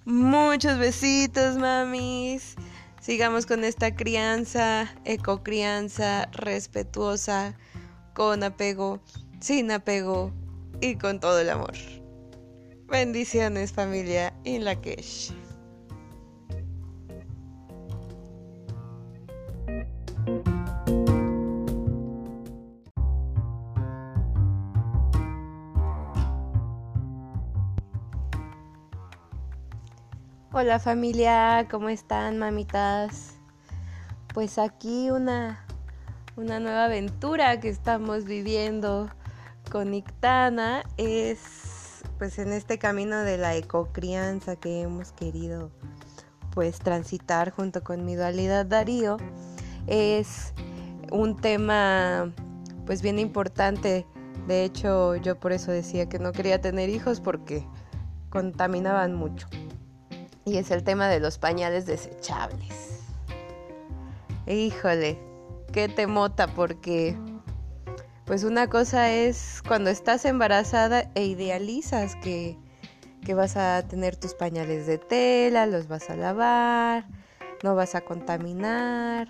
Muchos 0.05 0.79
besitos, 0.79 1.57
mamis. 1.59 2.57
Sigamos 3.01 3.47
con 3.47 3.63
esta 3.63 3.95
crianza, 3.95 4.93
ecocrianza, 5.05 6.29
respetuosa, 6.33 7.57
con 8.13 8.43
apego, 8.43 9.01
sin 9.41 9.71
apego 9.71 10.33
y 10.81 10.97
con 10.97 11.21
todo 11.21 11.39
el 11.39 11.51
amor. 11.51 11.75
Bendiciones 12.89 13.73
familia 13.73 14.35
in 14.45 14.65
la 14.65 14.77
Hola 30.55 30.79
familia, 30.79 31.67
¿cómo 31.71 31.89
están 31.89 32.39
mamitas? 32.39 33.37
Pues 34.35 34.59
aquí 34.59 35.11
una, 35.11 35.65
una 36.37 36.61
nueva 36.61 36.85
aventura 36.85 37.59
que 37.59 37.71
estamos 37.71 38.27
viviendo 38.27 39.09
con 39.71 39.95
Ictana 39.95 40.83
es 40.99 42.03
pues 42.19 42.39
en 42.39 42.53
este 42.53 42.79
camino 42.79 43.23
de 43.23 43.39
la 43.39 43.57
ecocrianza 43.57 44.57
que 44.57 44.83
hemos 44.83 45.13
querido 45.13 45.71
pues 46.51 46.81
transitar 46.81 47.51
junto 47.51 47.83
con 47.83 48.05
mi 48.05 48.15
dualidad 48.15 48.67
Darío. 48.67 49.17
Es 49.87 50.53
un 51.11 51.39
tema 51.39 52.31
pues 52.85 53.01
bien 53.01 53.19
importante. 53.19 54.05
De 54.47 54.65
hecho 54.65 55.17
yo 55.17 55.41
por 55.41 55.53
eso 55.53 55.73
decía 55.73 56.11
que 56.11 56.19
no 56.19 56.33
quería 56.33 56.61
tener 56.61 56.91
hijos 56.91 57.23
porque 57.23 57.67
contaminaban 58.29 59.15
mucho 59.15 59.49
y 60.45 60.57
es 60.57 60.71
el 60.71 60.83
tema 60.83 61.09
de 61.09 61.21
los 61.21 61.39
pañales 61.39 61.87
desechables. 61.87 63.01
Híjole, 64.47 65.19
qué 65.73 65.89
temota 65.89 66.49
porque 66.49 67.17
pues 68.25 68.45
una 68.45 68.69
cosa 68.69 69.11
es 69.11 69.63
cuando 69.67 69.91
estás 69.91 70.25
embarazada 70.25 71.11
e 71.15 71.27
idealizas 71.27 72.17
que, 72.17 72.57
que 73.25 73.35
vas 73.35 73.57
a 73.57 73.83
tener 73.87 74.17
tus 74.17 74.35
pañales 74.35 74.87
de 74.87 74.99
tela, 74.99 75.67
los 75.67 75.89
vas 75.89 76.09
a 76.11 76.17
lavar, 76.17 77.07
no 77.63 77.75
vas 77.75 77.95
a 77.95 78.01
contaminar. 78.01 79.29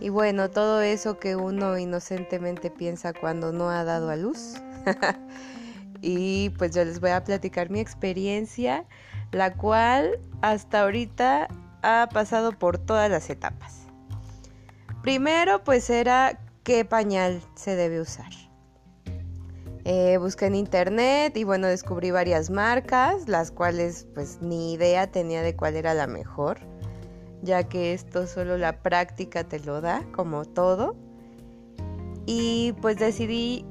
Y 0.00 0.08
bueno, 0.08 0.50
todo 0.50 0.82
eso 0.82 1.18
que 1.18 1.36
uno 1.36 1.78
inocentemente 1.78 2.70
piensa 2.70 3.12
cuando 3.12 3.52
no 3.52 3.70
ha 3.70 3.84
dado 3.84 4.10
a 4.10 4.16
luz. 4.16 4.54
y 6.02 6.50
pues 6.58 6.74
yo 6.74 6.84
les 6.84 7.00
voy 7.00 7.10
a 7.10 7.24
platicar 7.24 7.70
mi 7.70 7.80
experiencia 7.80 8.84
la 9.32 9.54
cual 9.54 10.20
hasta 10.42 10.82
ahorita 10.82 11.48
ha 11.82 12.08
pasado 12.12 12.52
por 12.52 12.78
todas 12.78 13.10
las 13.10 13.28
etapas. 13.30 13.80
Primero 15.02 15.64
pues 15.64 15.90
era 15.90 16.38
qué 16.62 16.84
pañal 16.84 17.42
se 17.56 17.74
debe 17.74 18.00
usar. 18.00 18.30
Eh, 19.84 20.16
busqué 20.18 20.46
en 20.46 20.54
internet 20.54 21.36
y 21.36 21.42
bueno 21.42 21.66
descubrí 21.66 22.12
varias 22.12 22.50
marcas, 22.50 23.28
las 23.28 23.50
cuales 23.50 24.06
pues 24.14 24.38
ni 24.40 24.74
idea 24.74 25.10
tenía 25.10 25.42
de 25.42 25.56
cuál 25.56 25.74
era 25.74 25.92
la 25.92 26.06
mejor, 26.06 26.60
ya 27.42 27.64
que 27.64 27.92
esto 27.92 28.28
solo 28.28 28.58
la 28.58 28.80
práctica 28.80 29.42
te 29.42 29.58
lo 29.58 29.80
da, 29.80 30.04
como 30.12 30.44
todo. 30.44 30.94
Y 32.26 32.74
pues 32.80 32.98
decidí 32.98 33.64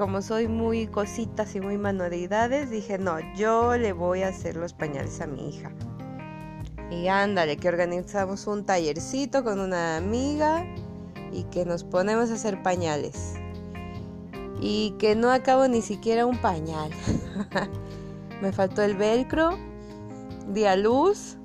como 0.00 0.22
soy 0.22 0.48
muy 0.48 0.86
cositas 0.86 1.54
y 1.54 1.60
muy 1.60 1.76
manualidades, 1.76 2.70
dije, 2.70 2.96
no, 2.96 3.18
yo 3.36 3.76
le 3.76 3.92
voy 3.92 4.22
a 4.22 4.28
hacer 4.28 4.56
los 4.56 4.72
pañales 4.72 5.20
a 5.20 5.26
mi 5.26 5.50
hija. 5.50 5.72
Y 6.90 7.08
ándale, 7.08 7.58
que 7.58 7.68
organizamos 7.68 8.46
un 8.46 8.64
tallercito 8.64 9.44
con 9.44 9.60
una 9.60 9.98
amiga 9.98 10.64
y 11.32 11.42
que 11.50 11.66
nos 11.66 11.84
ponemos 11.84 12.30
a 12.30 12.34
hacer 12.34 12.62
pañales. 12.62 13.34
Y 14.58 14.92
que 14.92 15.14
no 15.14 15.30
acabo 15.30 15.68
ni 15.68 15.82
siquiera 15.82 16.24
un 16.24 16.40
pañal. 16.40 16.90
Me 18.40 18.52
faltó 18.52 18.80
el 18.80 18.96
velcro, 18.96 19.58
di 20.48 20.64
a 20.64 20.76
luz. 20.76 21.36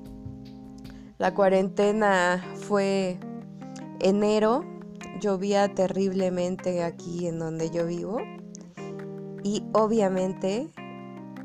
La 1.18 1.34
cuarentena 1.34 2.42
fue 2.56 3.20
enero, 4.00 4.64
llovía 5.20 5.76
terriblemente 5.76 6.86
aquí 6.86 7.28
en 7.28 7.38
donde 7.38 7.70
yo 7.70 7.86
vivo. 7.86 8.22
Y 9.46 9.64
obviamente 9.74 10.68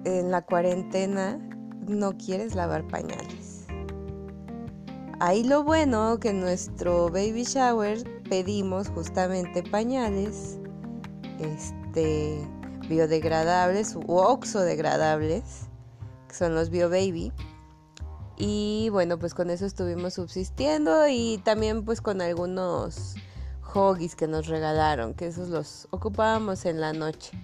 en 0.07 0.31
la 0.31 0.41
cuarentena 0.41 1.39
no 1.87 2.17
quieres 2.17 2.55
lavar 2.55 2.89
pañales. 2.89 3.67
Ahí 5.21 5.45
lo 5.45 5.65
bueno 5.65 6.19
que 6.19 6.31
en 6.31 6.41
nuestro 6.41 7.11
baby 7.11 7.45
shower 7.45 8.03
pedimos 8.31 8.89
justamente 8.89 9.63
pañales 9.63 10.59
este 11.41 12.41
biodegradables 12.89 13.95
u 13.95 14.17
oxodegradables, 14.17 15.69
que 16.27 16.35
son 16.35 16.55
los 16.55 16.71
bio 16.71 16.89
baby. 16.89 17.35
Y 18.39 18.89
bueno, 18.93 19.19
pues 19.19 19.35
con 19.35 19.51
eso 19.51 19.67
estuvimos 19.67 20.15
subsistiendo 20.15 21.07
y 21.07 21.37
también 21.45 21.85
pues 21.85 22.01
con 22.01 22.23
algunos 22.23 23.17
hoggies 23.75 24.17
que 24.17 24.27
nos 24.27 24.47
regalaron, 24.47 25.13
que 25.13 25.27
esos 25.27 25.51
los 25.51 25.87
ocupábamos 25.91 26.65
en 26.65 26.81
la 26.81 26.95
noche 26.95 27.39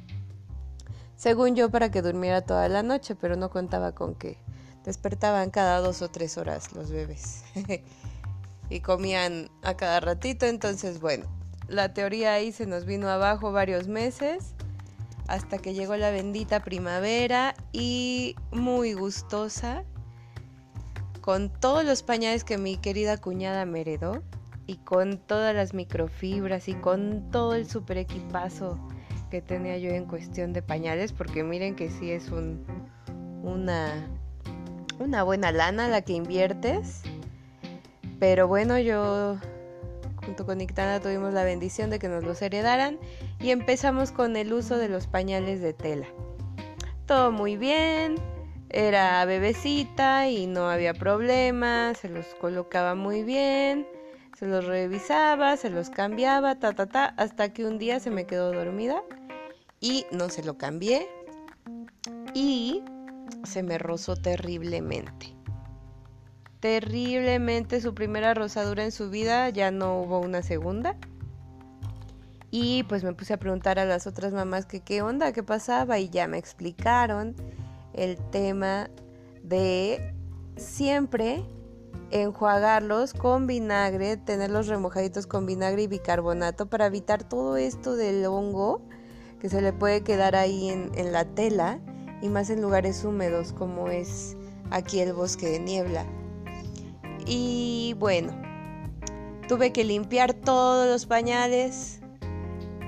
según 1.17 1.57
yo 1.57 1.71
para 1.71 1.91
que 1.91 2.03
durmiera 2.03 2.43
toda 2.43 2.69
la 2.69 2.83
noche, 2.83 3.15
pero 3.15 3.37
no 3.37 3.51
contaba 3.51 3.93
con 3.93 4.15
que 4.15 4.39
despertaban 4.85 5.51
cada 5.51 5.81
dos 5.81 6.03
o 6.03 6.11
tres 6.11 6.39
horas 6.39 6.73
los 6.73 6.91
bebés. 6.91 7.43
Y 8.69 8.81
comían 8.81 9.49
a 9.63 9.77
cada 9.77 10.01
ratito, 10.01 10.45
entonces 10.45 11.01
bueno, 11.01 11.27
la 11.69 11.95
teoría 11.95 12.33
ahí 12.33 12.51
se 12.51 12.67
nos 12.67 12.85
vino 12.85 13.09
abajo 13.09 13.53
varios 13.53 13.87
meses 13.87 14.55
hasta 15.29 15.59
que 15.59 15.73
llegó 15.73 15.97
la 15.97 16.11
bendita 16.11 16.65
primavera 16.65 17.55
y 17.73 18.35
muy 18.51 18.93
gustosa 18.95 19.85
con 21.21 21.49
todos 21.49 21.85
los 21.85 22.03
pañales 22.03 22.43
que 22.43 22.59
mi 22.59 22.77
querida 22.77 23.19
cuñada 23.19 23.67
me 23.67 23.83
heredó 23.83 24.23
y 24.67 24.79
con 24.79 25.19
todas 25.19 25.55
las 25.55 25.75
microfibras 25.75 26.69
y 26.69 26.75
con 26.75 27.31
todo 27.31 27.55
el 27.55 27.69
super 27.69 27.99
equipazo 27.99 28.81
que 29.37 29.43
tenía 29.43 29.77
yo 29.77 29.91
en 29.91 30.07
cuestión 30.07 30.55
de 30.55 30.63
pañales, 30.63 31.13
porque 31.13 31.45
miren 31.45 31.77
que 31.77 31.91
sí 31.91 32.11
es 32.11 32.31
un, 32.31 32.65
una, 33.43 34.09
una 34.99 35.25
buena 35.25 35.53
lana 35.53 35.89
la 35.89 36.01
que 36.01 36.15
inviertes. 36.15 37.03
Pero 38.19 38.49
bueno, 38.49 38.79
yo 38.79 39.37
junto 40.25 40.47
con 40.47 40.63
Ictana 40.63 41.01
tuvimos 41.01 41.35
la 41.35 41.45
bendición 41.45 41.91
de 41.91 41.99
que 41.99 42.09
nos 42.09 42.25
los 42.25 42.41
heredaran 42.41 42.99
y 43.39 43.51
empezamos 43.51 44.11
con 44.11 44.37
el 44.37 44.55
uso 44.55 44.79
de 44.79 44.89
los 44.89 45.07
pañales 45.07 45.61
de 45.61 45.75
tela. 45.75 46.07
Todo 47.05 47.31
muy 47.31 47.59
bien, 47.59 48.15
era 48.71 49.23
bebecita 49.27 50.31
y 50.31 50.47
no 50.47 50.71
había 50.71 50.95
problema, 50.95 51.93
se 51.93 52.09
los 52.09 52.25
colocaba 52.41 52.95
muy 52.95 53.23
bien, 53.23 53.87
se 54.35 54.47
los 54.47 54.65
revisaba, 54.65 55.59
se 55.59 55.69
los 55.69 55.91
cambiaba, 55.91 56.59
ta 56.59 56.73
ta 56.73 56.87
ta, 56.87 57.05
hasta 57.19 57.53
que 57.53 57.67
un 57.67 57.77
día 57.77 58.01
se 58.01 58.11
me 58.11 58.25
quedó 58.25 58.51
dormida 58.51 59.03
y 59.81 60.07
no 60.13 60.29
se 60.29 60.43
lo 60.43 60.59
cambié 60.59 61.09
y 62.35 62.83
se 63.45 63.63
me 63.63 63.79
rozó 63.79 64.17
terriblemente. 64.17 65.35
Terriblemente 66.61 67.81
su 67.81 67.95
primera 67.95 68.35
rosadura 68.35 68.85
en 68.85 68.93
su 68.93 69.11
vida, 69.11 69.49
ya 69.51 69.71
no 69.71 70.01
hubo 70.01 70.21
una 70.21 70.43
segunda. 70.43 70.97
Y 72.51 72.85
pues 72.85 73.05
me 73.05 73.13
puse 73.13 73.35
a 73.35 73.39
preguntar 73.39 73.79
a 73.79 73.85
las 73.85 74.07
otras 74.07 74.33
mamás 74.33 74.67
qué 74.67 75.03
onda, 75.03 75.33
qué 75.33 75.43
pasaba 75.43 75.99
y 75.99 76.09
ya 76.09 76.27
me 76.29 76.39
explicaron 76.39 77.35
el 77.93 78.17
tema 78.31 78.89
de 79.43 80.15
siempre 80.57 81.45
enjuagarlos 82.11 83.13
con 83.13 83.47
vinagre, 83.47 84.17
tenerlos 84.17 84.69
remojaditos 84.69 85.27
con 85.27 85.45
vinagre 85.45 85.83
y 85.83 85.87
bicarbonato 85.87 86.67
para 86.67 86.87
evitar 86.87 87.25
todo 87.25 87.57
esto 87.57 87.97
del 87.97 88.25
hongo 88.27 88.83
que 89.47 89.51
se 89.51 89.63
le 89.63 89.73
puede 89.73 90.03
quedar 90.03 90.35
ahí 90.35 90.71
en, 90.71 91.13
la 91.13 91.25
tela 91.25 91.79
y 92.21 92.29
más 92.29 92.51
en 92.51 92.61
lugares 92.61 93.05
húmedos 93.05 93.53
como 93.53 93.87
es 93.87 94.37
aquí 94.73 94.99
el 94.99 95.13
bosque 95.13 95.49
de 95.49 95.61
niebla. 95.61 96.05
Y 97.27 97.95
bueno, 97.97 98.33
tuve 99.47 99.73
que 99.73 99.85
limpiar 99.85 100.35
todos 100.35 100.89
los 100.89 101.07
pañales 101.07 102.01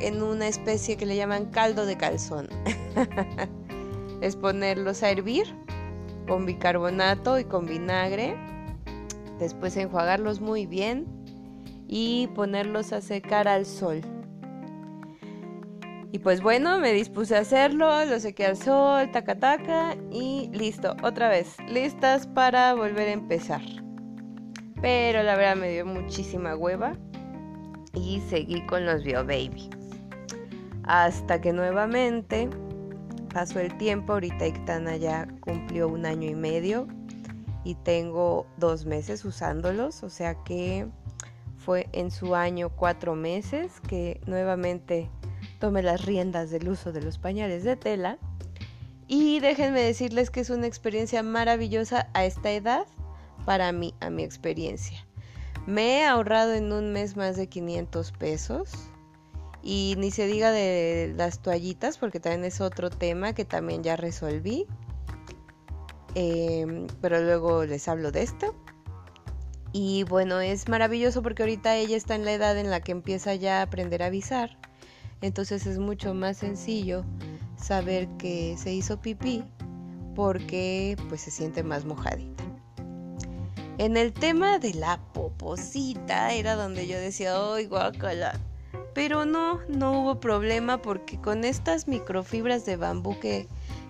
en 0.00 0.20
una 0.20 0.48
especie 0.48 0.96
que 0.96 1.06
le 1.06 1.14
llaman 1.14 1.46
caldo 1.46 1.86
de 1.86 1.96
calzón. 1.96 2.48
es 4.20 4.34
ponerlos 4.34 5.04
a 5.04 5.10
hervir 5.10 5.46
con 6.26 6.44
bicarbonato 6.44 7.38
y 7.38 7.44
con 7.44 7.66
vinagre. 7.66 8.36
Después 9.38 9.76
enjuagarlos 9.76 10.40
muy 10.40 10.66
bien 10.66 11.06
y 11.86 12.26
ponerlos 12.34 12.92
a 12.92 13.00
secar 13.00 13.46
al 13.46 13.64
sol. 13.64 14.02
Y 16.10 16.20
pues 16.20 16.40
bueno, 16.40 16.78
me 16.78 16.92
dispuse 16.92 17.36
a 17.36 17.40
hacerlo, 17.40 18.04
lo 18.06 18.18
sequé 18.18 18.46
al 18.46 18.56
sol, 18.56 19.10
taca 19.12 19.38
taca 19.38 19.94
y 20.10 20.48
listo, 20.54 20.96
otra 21.02 21.28
vez, 21.28 21.56
listas 21.68 22.26
para 22.26 22.72
volver 22.74 23.08
a 23.08 23.12
empezar. 23.12 23.60
Pero 24.80 25.22
la 25.22 25.36
verdad 25.36 25.56
me 25.56 25.70
dio 25.70 25.84
muchísima 25.84 26.56
hueva 26.56 26.96
y 27.92 28.20
seguí 28.28 28.64
con 28.66 28.86
los 28.86 29.04
Bio 29.04 29.24
Baby. 29.24 29.68
Hasta 30.84 31.40
que 31.42 31.52
nuevamente 31.52 32.48
pasó 33.34 33.60
el 33.60 33.76
tiempo, 33.76 34.14
ahorita 34.14 34.46
Ictana 34.46 34.96
ya 34.96 35.28
cumplió 35.40 35.88
un 35.88 36.06
año 36.06 36.30
y 36.30 36.34
medio 36.34 36.88
y 37.64 37.74
tengo 37.74 38.46
dos 38.56 38.86
meses 38.86 39.26
usándolos, 39.26 40.02
o 40.02 40.08
sea 40.08 40.42
que 40.44 40.86
fue 41.58 41.86
en 41.92 42.10
su 42.10 42.34
año 42.34 42.70
cuatro 42.70 43.14
meses 43.14 43.80
que 43.80 44.22
nuevamente 44.26 45.10
tome 45.58 45.82
las 45.82 46.04
riendas 46.04 46.50
del 46.50 46.68
uso 46.68 46.92
de 46.92 47.02
los 47.02 47.18
pañales 47.18 47.64
de 47.64 47.76
tela. 47.76 48.18
Y 49.06 49.40
déjenme 49.40 49.80
decirles 49.80 50.30
que 50.30 50.40
es 50.40 50.50
una 50.50 50.66
experiencia 50.66 51.22
maravillosa 51.22 52.08
a 52.12 52.24
esta 52.24 52.50
edad 52.52 52.86
para 53.46 53.72
mí, 53.72 53.94
a 54.00 54.10
mi 54.10 54.22
experiencia. 54.22 55.06
Me 55.66 56.00
he 56.00 56.06
ahorrado 56.06 56.54
en 56.54 56.72
un 56.72 56.92
mes 56.92 57.16
más 57.16 57.36
de 57.36 57.48
500 57.48 58.12
pesos. 58.12 58.70
Y 59.62 59.94
ni 59.98 60.10
se 60.10 60.26
diga 60.26 60.50
de 60.50 61.12
las 61.16 61.40
toallitas, 61.40 61.98
porque 61.98 62.20
también 62.20 62.44
es 62.44 62.60
otro 62.60 62.90
tema 62.90 63.34
que 63.34 63.44
también 63.44 63.82
ya 63.82 63.96
resolví. 63.96 64.66
Em, 66.14 66.86
pero 67.00 67.20
luego 67.20 67.64
les 67.64 67.88
hablo 67.88 68.12
de 68.12 68.22
esto. 68.22 68.54
Y 69.72 70.04
bueno, 70.04 70.40
es 70.40 70.68
maravilloso 70.68 71.22
porque 71.22 71.42
ahorita 71.42 71.76
ella 71.76 71.96
está 71.96 72.14
en 72.14 72.24
la 72.24 72.32
edad 72.32 72.56
en 72.58 72.70
la 72.70 72.80
que 72.80 72.92
empieza 72.92 73.34
ya 73.34 73.58
a 73.58 73.62
aprender 73.62 74.02
a 74.02 74.06
avisar. 74.06 74.58
Entonces 75.20 75.66
es 75.66 75.78
mucho 75.78 76.14
más 76.14 76.36
sencillo 76.36 77.04
saber 77.56 78.08
que 78.18 78.56
se 78.56 78.72
hizo 78.72 79.00
pipí 79.00 79.44
porque 80.14 80.96
pues 81.08 81.20
se 81.22 81.30
siente 81.30 81.62
más 81.62 81.84
mojadita. 81.84 82.44
En 83.78 83.96
el 83.96 84.12
tema 84.12 84.58
de 84.58 84.74
la 84.74 84.98
poposita 85.12 86.32
era 86.32 86.56
donde 86.56 86.88
yo 86.88 86.98
decía, 86.98 87.34
¡ay, 87.36 87.66
guacala! 87.66 88.38
Pero 88.92 89.24
no, 89.24 89.60
no 89.68 90.00
hubo 90.00 90.18
problema 90.18 90.82
porque 90.82 91.20
con 91.20 91.44
estas 91.44 91.86
microfibras 91.86 92.66
de 92.66 92.76
bambú 92.76 93.20
que, 93.20 93.46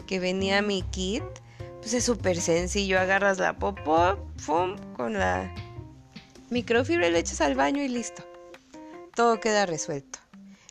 que 0.07 0.21
venía 0.21 0.61
mi 0.61 0.83
kit, 0.83 1.23
pues 1.81 1.95
es 1.95 2.05
súper 2.05 2.39
sencillo. 2.39 3.01
Agarras 3.01 3.39
la 3.39 3.59
popó, 3.59 4.19
¡fum! 4.37 4.77
con 4.95 5.15
la 5.15 5.55
microfibra 6.51 7.09
y 7.09 7.13
le 7.13 7.21
echas 7.21 7.41
al 7.41 7.55
baño 7.55 7.83
y 7.83 7.89
listo. 7.89 8.23
Todo 9.15 9.41
queda 9.41 9.65
resuelto. 9.65 10.19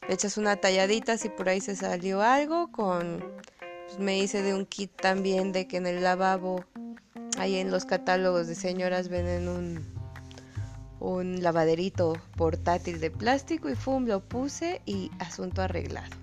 Le 0.07 0.13
echas 0.13 0.37
una 0.37 0.55
talladita 0.55 1.17
si 1.17 1.29
por 1.29 1.49
ahí 1.49 1.59
se 1.59 1.75
salió 1.75 2.21
algo. 2.21 2.71
Con 2.71 3.23
pues 3.87 3.99
me 3.99 4.17
hice 4.17 4.41
de 4.41 4.53
un 4.53 4.65
kit 4.65 4.91
también 4.95 5.51
de 5.51 5.67
que 5.67 5.77
en 5.77 5.87
el 5.87 6.03
lavabo, 6.03 6.63
ahí 7.37 7.55
en 7.55 7.71
los 7.71 7.85
catálogos 7.85 8.47
de 8.47 8.55
señoras 8.55 9.07
venden 9.07 9.47
un, 9.47 9.85
un 10.99 11.41
lavaderito 11.41 12.13
portátil 12.35 12.99
de 12.99 13.11
plástico 13.11 13.69
y 13.69 13.75
fum, 13.75 14.05
lo 14.05 14.19
puse 14.19 14.81
y 14.85 15.09
asunto 15.19 15.61
arreglado. 15.61 16.15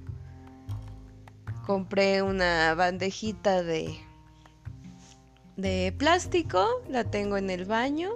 Compré 1.66 2.20
una 2.20 2.74
bandejita 2.74 3.62
de, 3.62 3.98
de 5.56 5.94
plástico, 5.96 6.66
la 6.90 7.04
tengo 7.04 7.38
en 7.38 7.48
el 7.48 7.64
baño 7.64 8.10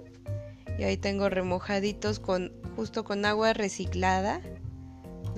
y 0.78 0.84
ahí 0.84 0.98
tengo 0.98 1.30
remojaditos 1.30 2.20
con 2.20 2.52
justo 2.76 3.04
con 3.04 3.24
agua 3.24 3.54
reciclada 3.54 4.42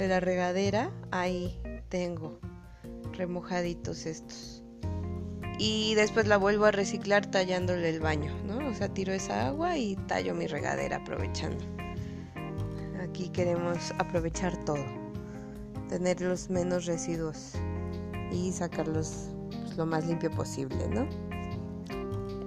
de 0.00 0.08
la 0.08 0.18
regadera, 0.18 0.90
ahí 1.10 1.60
tengo 1.90 2.40
remojaditos 3.12 4.06
estos. 4.06 4.64
y 5.58 5.94
después 5.94 6.26
la 6.26 6.38
vuelvo 6.38 6.64
a 6.64 6.70
reciclar 6.70 7.30
tallándole 7.30 7.90
el 7.90 8.00
baño, 8.00 8.32
¿no? 8.46 8.66
O 8.66 8.72
sea, 8.72 8.88
tiro 8.88 9.12
esa 9.12 9.48
agua 9.48 9.76
y 9.76 9.94
tallo 10.08 10.34
mi 10.34 10.46
regadera 10.46 10.96
aprovechando. 10.96 11.62
Aquí 13.02 13.28
queremos 13.28 13.92
aprovechar 13.98 14.56
todo, 14.64 14.82
tener 15.90 16.22
los 16.22 16.48
menos 16.48 16.86
residuos 16.86 17.52
y 18.32 18.52
sacarlos 18.52 19.28
pues, 19.50 19.76
lo 19.76 19.84
más 19.84 20.06
limpio 20.06 20.30
posible, 20.30 20.88
¿no? 20.88 21.06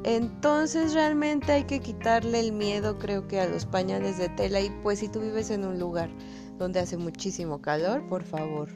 Entonces 0.04 0.96
realmente 0.96 1.52
hay 1.52 1.66
que 1.66 1.82
quitarle 1.82 2.40
el 2.40 2.52
miedo 2.52 2.98
creo 2.98 3.28
que 3.28 3.40
a 3.40 3.48
los 3.48 3.68
pañales 3.68 4.18
de 4.18 4.30
tela 4.30 4.60
y 4.60 4.72
pues 4.82 5.00
si 5.00 5.08
tú 5.08 5.20
vives 5.20 5.52
en 5.52 5.66
un 5.66 5.80
lugar 5.80 6.10
donde 6.58 6.80
hace 6.80 6.98
muchísimo 6.98 7.62
calor, 7.62 8.08
por 8.08 8.24
favor, 8.24 8.70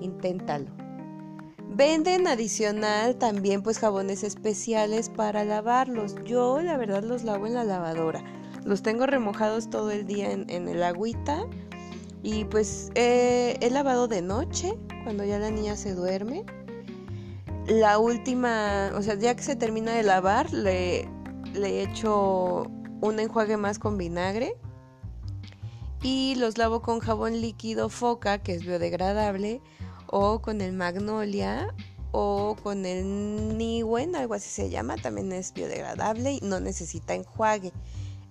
inténtalo. 0.00 0.70
Venden 1.68 2.26
adicional 2.26 3.16
también 3.16 3.62
pues 3.62 3.78
jabones 3.78 4.22
especiales 4.22 5.10
para 5.10 5.44
lavarlos. 5.44 6.14
Yo 6.24 6.60
la 6.62 6.76
verdad 6.76 7.02
los 7.02 7.24
lavo 7.24 7.46
en 7.46 7.54
la 7.54 7.64
lavadora. 7.64 8.24
Los 8.64 8.82
tengo 8.82 9.06
remojados 9.06 9.68
todo 9.68 9.90
el 9.90 10.06
día 10.06 10.32
en, 10.32 10.68
el 10.68 10.82
agüita. 10.82 11.44
Y 12.22 12.44
pues 12.44 12.90
he 12.94 13.68
lavado 13.70 14.08
de 14.08 14.22
noche, 14.22 14.76
cuando 15.04 15.24
ya 15.24 15.38
la 15.38 15.50
niña 15.50 15.76
se 15.76 15.94
duerme. 15.94 16.44
La 17.68 17.98
última, 17.98 18.90
o 18.94 19.02
sea, 19.02 19.16
ya 19.16 19.34
que 19.36 19.42
se 19.42 19.54
termina 19.54 19.92
de 19.92 20.02
lavar, 20.02 20.52
le, 20.52 21.08
le 21.54 21.82
echo 21.82 22.62
un 23.00 23.20
enjuague 23.20 23.56
más 23.56 23.78
con 23.78 23.98
vinagre. 23.98 24.56
Y 26.02 26.34
los 26.36 26.58
lavo 26.58 26.82
con 26.82 27.00
jabón 27.00 27.40
líquido 27.40 27.88
foca, 27.88 28.38
que 28.38 28.54
es 28.54 28.62
biodegradable 28.64 29.60
o 30.06 30.40
con 30.40 30.60
el 30.60 30.72
magnolia 30.72 31.74
o 32.12 32.56
con 32.62 32.86
el 32.86 33.58
niwen, 33.58 34.14
algo 34.16 34.34
así 34.34 34.48
se 34.48 34.70
llama, 34.70 34.96
también 34.96 35.32
es 35.32 35.52
biodegradable 35.52 36.32
y 36.32 36.40
no 36.40 36.60
necesita 36.60 37.14
enjuague. 37.14 37.72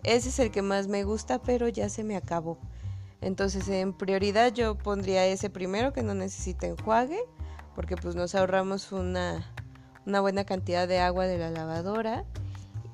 Ese 0.04 0.30
es 0.30 0.40
el 0.40 0.52
que 0.52 0.62
más 0.62 0.88
me 0.88 1.04
gusta, 1.04 1.42
pero 1.42 1.68
ya 1.68 1.90
se 1.90 2.04
me 2.04 2.16
acabó. 2.16 2.58
Entonces, 3.22 3.68
en 3.70 3.94
prioridad 3.94 4.54
yo 4.54 4.78
pondría 4.78 5.26
ese 5.26 5.50
primero 5.50 5.94
que 5.94 6.04
no 6.04 6.14
necesita 6.14 6.68
enjuague, 6.68 7.20
porque 7.76 7.96
pues 7.98 8.16
nos 8.16 8.36
ahorramos 8.36 8.92
una, 8.92 9.52
una 10.06 10.22
buena 10.22 10.46
cantidad 10.46 10.88
de 10.88 11.00
agua 11.00 11.26
de 11.26 11.38
la 11.38 11.50
lavadora. 11.50 12.24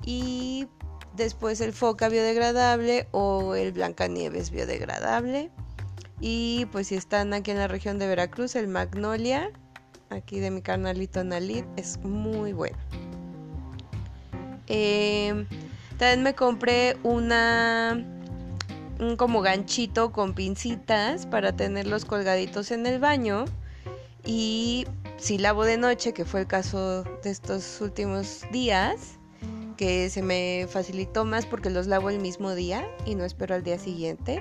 Y 0.04 0.68
después 1.16 1.60
el 1.60 1.72
foca 1.72 2.08
biodegradable 2.08 3.06
o 3.10 3.54
el 3.54 3.72
blancanieves 3.72 4.50
biodegradable. 4.50 5.50
Y 6.20 6.66
pues 6.72 6.88
si 6.88 6.94
están 6.94 7.34
aquí 7.34 7.50
en 7.50 7.58
la 7.58 7.68
región 7.68 7.98
de 7.98 8.06
Veracruz, 8.06 8.54
el 8.54 8.68
Magnolia, 8.68 9.50
aquí 10.10 10.38
de 10.38 10.50
mi 10.50 10.62
carnalito 10.62 11.24
Nalid, 11.24 11.64
es 11.76 11.98
muy 11.98 12.52
bueno. 12.52 12.78
Em, 14.68 15.46
también 15.98 16.22
me 16.22 16.34
compré 16.34 16.96
una 17.02 18.04
un 19.00 19.16
como 19.16 19.40
ganchito 19.40 20.12
con 20.12 20.32
pincitas 20.32 21.26
para 21.26 21.56
tenerlos 21.56 22.04
colgaditos 22.04 22.70
en 22.70 22.86
el 22.86 23.00
baño. 23.00 23.46
Y 24.24 24.86
si 25.16 25.38
lavo 25.38 25.64
de 25.64 25.76
noche, 25.76 26.12
que 26.12 26.24
fue 26.24 26.40
el 26.40 26.46
caso 26.46 27.02
de 27.02 27.30
estos 27.30 27.80
últimos 27.80 28.44
días, 28.52 29.18
que 29.82 30.08
se 30.10 30.22
me 30.22 30.68
facilitó 30.70 31.24
más 31.24 31.44
porque 31.44 31.68
los 31.68 31.88
lavo 31.88 32.08
el 32.08 32.20
mismo 32.20 32.54
día 32.54 32.88
y 33.04 33.16
no 33.16 33.24
espero 33.24 33.56
al 33.56 33.64
día 33.64 33.80
siguiente 33.80 34.40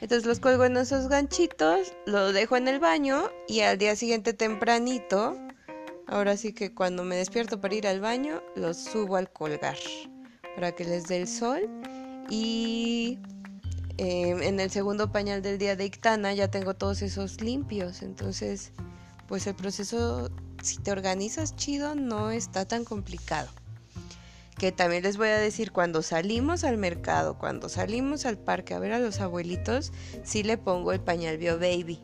entonces 0.00 0.24
los 0.24 0.40
cuelgo 0.40 0.64
en 0.64 0.78
esos 0.78 1.08
ganchitos, 1.08 1.92
los 2.06 2.32
dejo 2.32 2.56
en 2.56 2.66
el 2.66 2.80
baño 2.80 3.30
y 3.48 3.60
al 3.60 3.76
día 3.76 3.94
siguiente 3.96 4.32
tempranito, 4.32 5.36
ahora 6.06 6.38
sí 6.38 6.54
que 6.54 6.72
cuando 6.72 7.04
me 7.04 7.16
despierto 7.16 7.60
para 7.60 7.74
ir 7.74 7.86
al 7.86 8.00
baño, 8.00 8.42
los 8.54 8.78
subo 8.78 9.16
al 9.16 9.30
colgar 9.30 9.76
para 10.54 10.72
que 10.72 10.86
les 10.86 11.04
dé 11.04 11.18
el 11.18 11.28
sol. 11.28 11.68
Y 12.30 13.18
em, 13.98 14.42
en 14.42 14.58
el 14.58 14.70
segundo 14.70 15.12
pañal 15.12 15.42
del 15.42 15.58
día 15.58 15.76
de 15.76 15.84
Ictana 15.84 16.32
ya 16.32 16.48
tengo 16.48 16.72
todos 16.72 17.02
esos 17.02 17.42
limpios. 17.42 18.00
Entonces, 18.00 18.72
pues 19.28 19.46
el 19.46 19.54
proceso, 19.54 20.30
si 20.62 20.78
te 20.78 20.92
organizas 20.92 21.56
chido, 21.56 21.94
no 21.94 22.30
está 22.30 22.64
tan 22.66 22.84
complicado 22.84 23.48
que 24.58 24.72
también 24.72 25.02
les 25.02 25.16
voy 25.16 25.28
a 25.28 25.38
decir, 25.38 25.70
cuando 25.70 26.02
salimos 26.02 26.64
al 26.64 26.78
mercado, 26.78 27.36
cuando 27.38 27.68
salimos 27.68 28.24
al 28.24 28.38
parque 28.38 28.74
a 28.74 28.78
ver 28.78 28.92
a 28.92 28.98
los 28.98 29.20
abuelitos, 29.20 29.92
sí 30.24 30.42
le 30.42 30.56
pongo 30.56 30.92
el 30.92 31.00
pañal 31.00 31.36
Bio 31.36 31.58
Baby. 31.58 32.00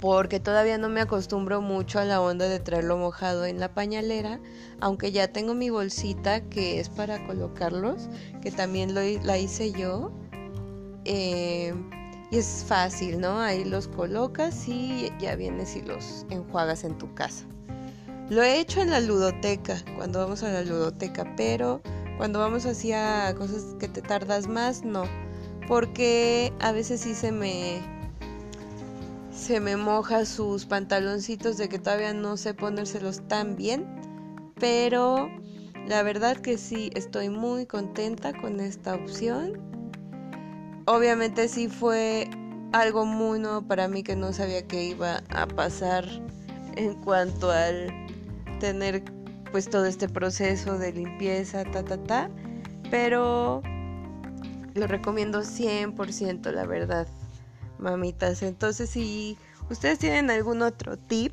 Porque 0.00 0.40
todavía 0.40 0.76
no 0.76 0.88
me 0.88 1.00
acostumbro 1.00 1.62
mucho 1.62 1.98
a 1.98 2.04
la 2.04 2.20
onda 2.20 2.48
de 2.48 2.60
traerlo 2.60 2.98
mojado 2.98 3.46
en 3.46 3.60
la 3.60 3.72
pañalera, 3.72 4.40
aunque 4.80 5.12
ya 5.12 5.28
tengo 5.28 5.54
mi 5.54 5.70
bolsita 5.70 6.42
que 6.42 6.80
es 6.80 6.88
para 6.88 7.24
colocarlos, 7.26 8.08
que 8.42 8.50
también 8.50 8.94
lo, 8.94 9.00
la 9.24 9.38
hice 9.38 9.72
yo. 9.72 10.12
Eh, 11.04 11.72
y 12.30 12.38
es 12.38 12.64
fácil, 12.66 13.20
¿no? 13.20 13.40
Ahí 13.40 13.64
los 13.64 13.86
colocas 13.86 14.66
y 14.66 15.10
ya 15.20 15.36
vienes 15.36 15.76
y 15.76 15.82
los 15.82 16.26
enjuagas 16.28 16.82
en 16.82 16.98
tu 16.98 17.14
casa. 17.14 17.46
Lo 18.28 18.42
he 18.42 18.58
hecho 18.58 18.80
en 18.80 18.90
la 18.90 19.00
ludoteca, 19.00 19.76
cuando 19.96 20.18
vamos 20.18 20.42
a 20.42 20.50
la 20.50 20.62
ludoteca, 20.62 21.32
pero 21.36 21.80
cuando 22.16 22.40
vamos 22.40 22.66
así 22.66 22.92
a 22.92 23.32
cosas 23.36 23.76
que 23.78 23.86
te 23.86 24.02
tardas 24.02 24.48
más, 24.48 24.84
no. 24.84 25.04
Porque 25.68 26.52
a 26.60 26.72
veces 26.72 27.00
sí 27.00 27.14
se 27.14 27.30
me 27.30 27.80
se 29.30 29.60
me 29.60 29.76
moja 29.76 30.24
sus 30.24 30.64
pantaloncitos 30.64 31.56
de 31.56 31.68
que 31.68 31.78
todavía 31.78 32.14
no 32.14 32.36
sé 32.36 32.54
ponérselos 32.54 33.20
tan 33.28 33.54
bien, 33.54 33.86
pero 34.58 35.30
la 35.86 36.02
verdad 36.02 36.36
que 36.38 36.58
sí 36.58 36.90
estoy 36.94 37.28
muy 37.28 37.66
contenta 37.66 38.32
con 38.32 38.58
esta 38.58 38.94
opción. 38.94 39.52
Obviamente 40.86 41.48
sí 41.48 41.68
fue 41.68 42.28
algo 42.72 43.04
muy 43.04 43.38
nuevo 43.38 43.62
para 43.62 43.86
mí 43.86 44.02
que 44.02 44.16
no 44.16 44.32
sabía 44.32 44.66
que 44.66 44.84
iba 44.84 45.22
a 45.28 45.46
pasar 45.46 46.06
en 46.76 46.94
cuanto 47.02 47.50
al 47.50 48.05
tener 48.58 49.04
pues 49.52 49.70
todo 49.70 49.86
este 49.86 50.08
proceso 50.08 50.78
de 50.78 50.92
limpieza, 50.92 51.64
ta, 51.64 51.84
ta, 51.84 51.96
ta. 51.96 52.30
Pero 52.90 53.62
lo 54.74 54.86
recomiendo 54.86 55.42
100%, 55.42 56.52
la 56.52 56.66
verdad, 56.66 57.06
mamitas. 57.78 58.42
Entonces, 58.42 58.90
si 58.90 59.38
ustedes 59.70 59.98
tienen 59.98 60.30
algún 60.30 60.62
otro 60.62 60.96
tip, 60.96 61.32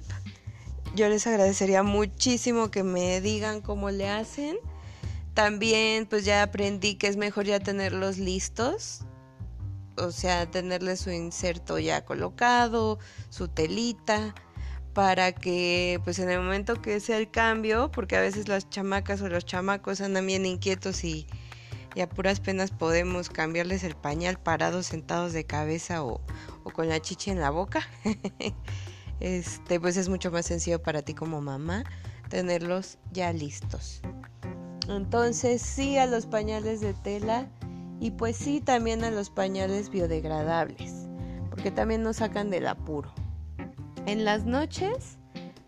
yo 0.96 1.10
les 1.10 1.26
agradecería 1.28 1.84
muchísimo 1.84 2.72
que 2.72 2.84
me 2.84 3.20
digan 3.22 3.62
cómo 3.62 3.90
le 3.90 4.10
hacen. 4.10 4.58
También 5.34 6.06
pues 6.06 6.26
ya 6.26 6.44
aprendí 6.44 6.96
que 6.96 7.08
es 7.08 7.18
mejor 7.18 7.46
ya 7.46 7.60
tenerlos 7.60 8.20
listos. 8.20 9.02
O 9.98 10.12
sea, 10.12 10.50
tenerle 10.50 10.96
su 10.98 11.12
inserto 11.12 11.78
ya 11.78 12.06
colocado, 12.06 13.00
su 13.30 13.48
telita 13.48 14.34
para 14.94 15.32
que 15.32 16.00
pues 16.04 16.20
en 16.20 16.30
el 16.30 16.40
momento 16.40 16.82
que 16.82 17.00
sea 17.00 17.18
el 17.18 17.30
cambio, 17.30 17.92
porque 17.92 18.16
a 18.16 18.22
veces 18.22 18.48
las 18.48 18.70
chamacas 18.70 19.22
o 19.22 19.30
los 19.30 19.46
chamacos 19.46 20.02
andan 20.02 20.28
bien 20.28 20.46
inquietos 20.46 21.04
y, 21.04 21.28
a 22.02 22.10
puras 22.10 22.40
penas 22.40 22.72
podemos 22.72 23.30
cambiarles 23.30 23.84
el 23.84 23.96
pañal 23.96 24.40
parados, 24.40 24.88
sentados 24.88 25.32
de 25.32 25.46
cabeza 25.46 26.04
o, 26.04 26.22
con 26.74 26.90
la 26.90 27.00
chicha 27.00 27.32
en 27.32 27.40
la 27.40 27.52
boca, 27.52 27.88
este 29.20 29.80
pues 29.80 29.98
es 29.98 30.10
mucho 30.10 30.32
más 30.32 30.46
sencillo 30.48 30.82
para 30.82 31.04
ti 31.04 31.14
como 31.14 31.42
mamá 31.42 31.84
tenerlos 32.30 32.98
ya 33.12 33.32
listos. 33.32 34.02
Entonces 34.90 35.62
sí 35.62 35.98
a 35.98 36.08
los 36.08 36.26
pañales 36.26 36.82
de 36.82 36.94
tela 36.94 37.48
y 38.00 38.12
pues 38.12 38.38
sí 38.38 38.60
también 38.60 39.04
a 39.04 39.12
los 39.12 39.30
pañales 39.30 39.90
biodegradables, 39.90 41.08
porque 41.52 41.70
también 41.70 42.02
nos 42.02 42.18
sacan 42.18 42.50
del 42.50 42.68
apuro. 42.68 43.14
En 44.06 44.26
las 44.26 44.44
noches 44.46 45.18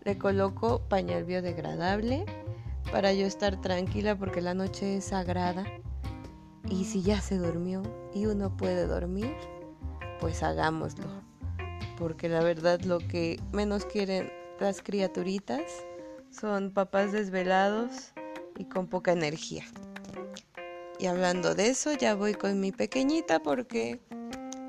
le 0.04 0.18
coloco 0.18 0.86
pañal 0.90 1.24
biodegradable 1.24 2.26
para 2.92 3.14
yo 3.14 3.24
estar 3.24 3.58
tranquila 3.62 4.14
porque 4.14 4.42
la 4.42 4.52
noche 4.52 4.98
es 4.98 5.06
sagrada. 5.06 5.64
Y 6.68 6.84
si 6.84 7.02
ya 7.02 7.18
se 7.22 7.38
durmió 7.38 7.82
y 8.14 8.26
uno 8.26 8.54
puede 8.54 8.86
dormir, 8.86 9.34
pues 10.20 10.42
hagámoslo. 10.42 11.06
Porque 11.98 12.28
la 12.28 12.40
verdad 12.40 12.82
lo 12.82 12.98
que 12.98 13.40
menos 13.52 13.86
quieren 13.86 14.30
las 14.60 14.82
criaturitas 14.82 15.62
son 16.30 16.72
papás 16.72 17.12
desvelados 17.12 18.12
y 18.58 18.64
con 18.64 18.86
poca 18.86 19.12
energía. 19.12 19.64
Y 20.98 21.06
hablando 21.06 21.54
de 21.54 21.68
eso, 21.68 21.94
ya 21.94 22.14
voy 22.14 22.34
con 22.34 22.60
mi 22.60 22.70
pequeñita 22.70 23.38
porque 23.38 23.98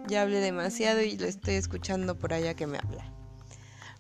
ya 0.08 0.22
hablé 0.22 0.40
demasiado 0.40 1.02
y 1.02 1.18
le 1.18 1.28
estoy 1.28 1.56
escuchando 1.56 2.18
por 2.18 2.32
allá 2.32 2.54
que 2.54 2.66
me 2.66 2.78
habla. 2.78 3.17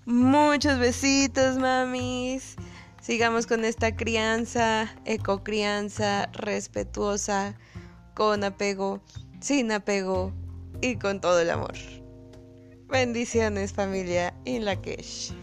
Muchos 0.08 0.80
besitos, 0.80 1.58
mamis. 1.58 2.56
Sigamos 3.02 3.46
con 3.46 3.66
esta 3.66 3.94
crianza, 3.98 4.90
ecocrianza, 5.04 6.28
respetuosa, 6.32 7.58
con 8.16 8.46
apego, 8.46 9.02
sin 9.42 9.70
apego 9.70 10.32
y 10.80 10.96
con 10.96 11.20
todo 11.20 11.42
el 11.42 11.50
amor. 11.50 11.76
Bendiciones, 12.88 13.74
familia 13.74 14.34
y 14.46 14.60
la 14.60 14.76
Lakesh. 14.76 15.34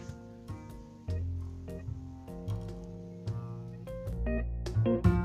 thank 4.83 5.05
you 5.05 5.24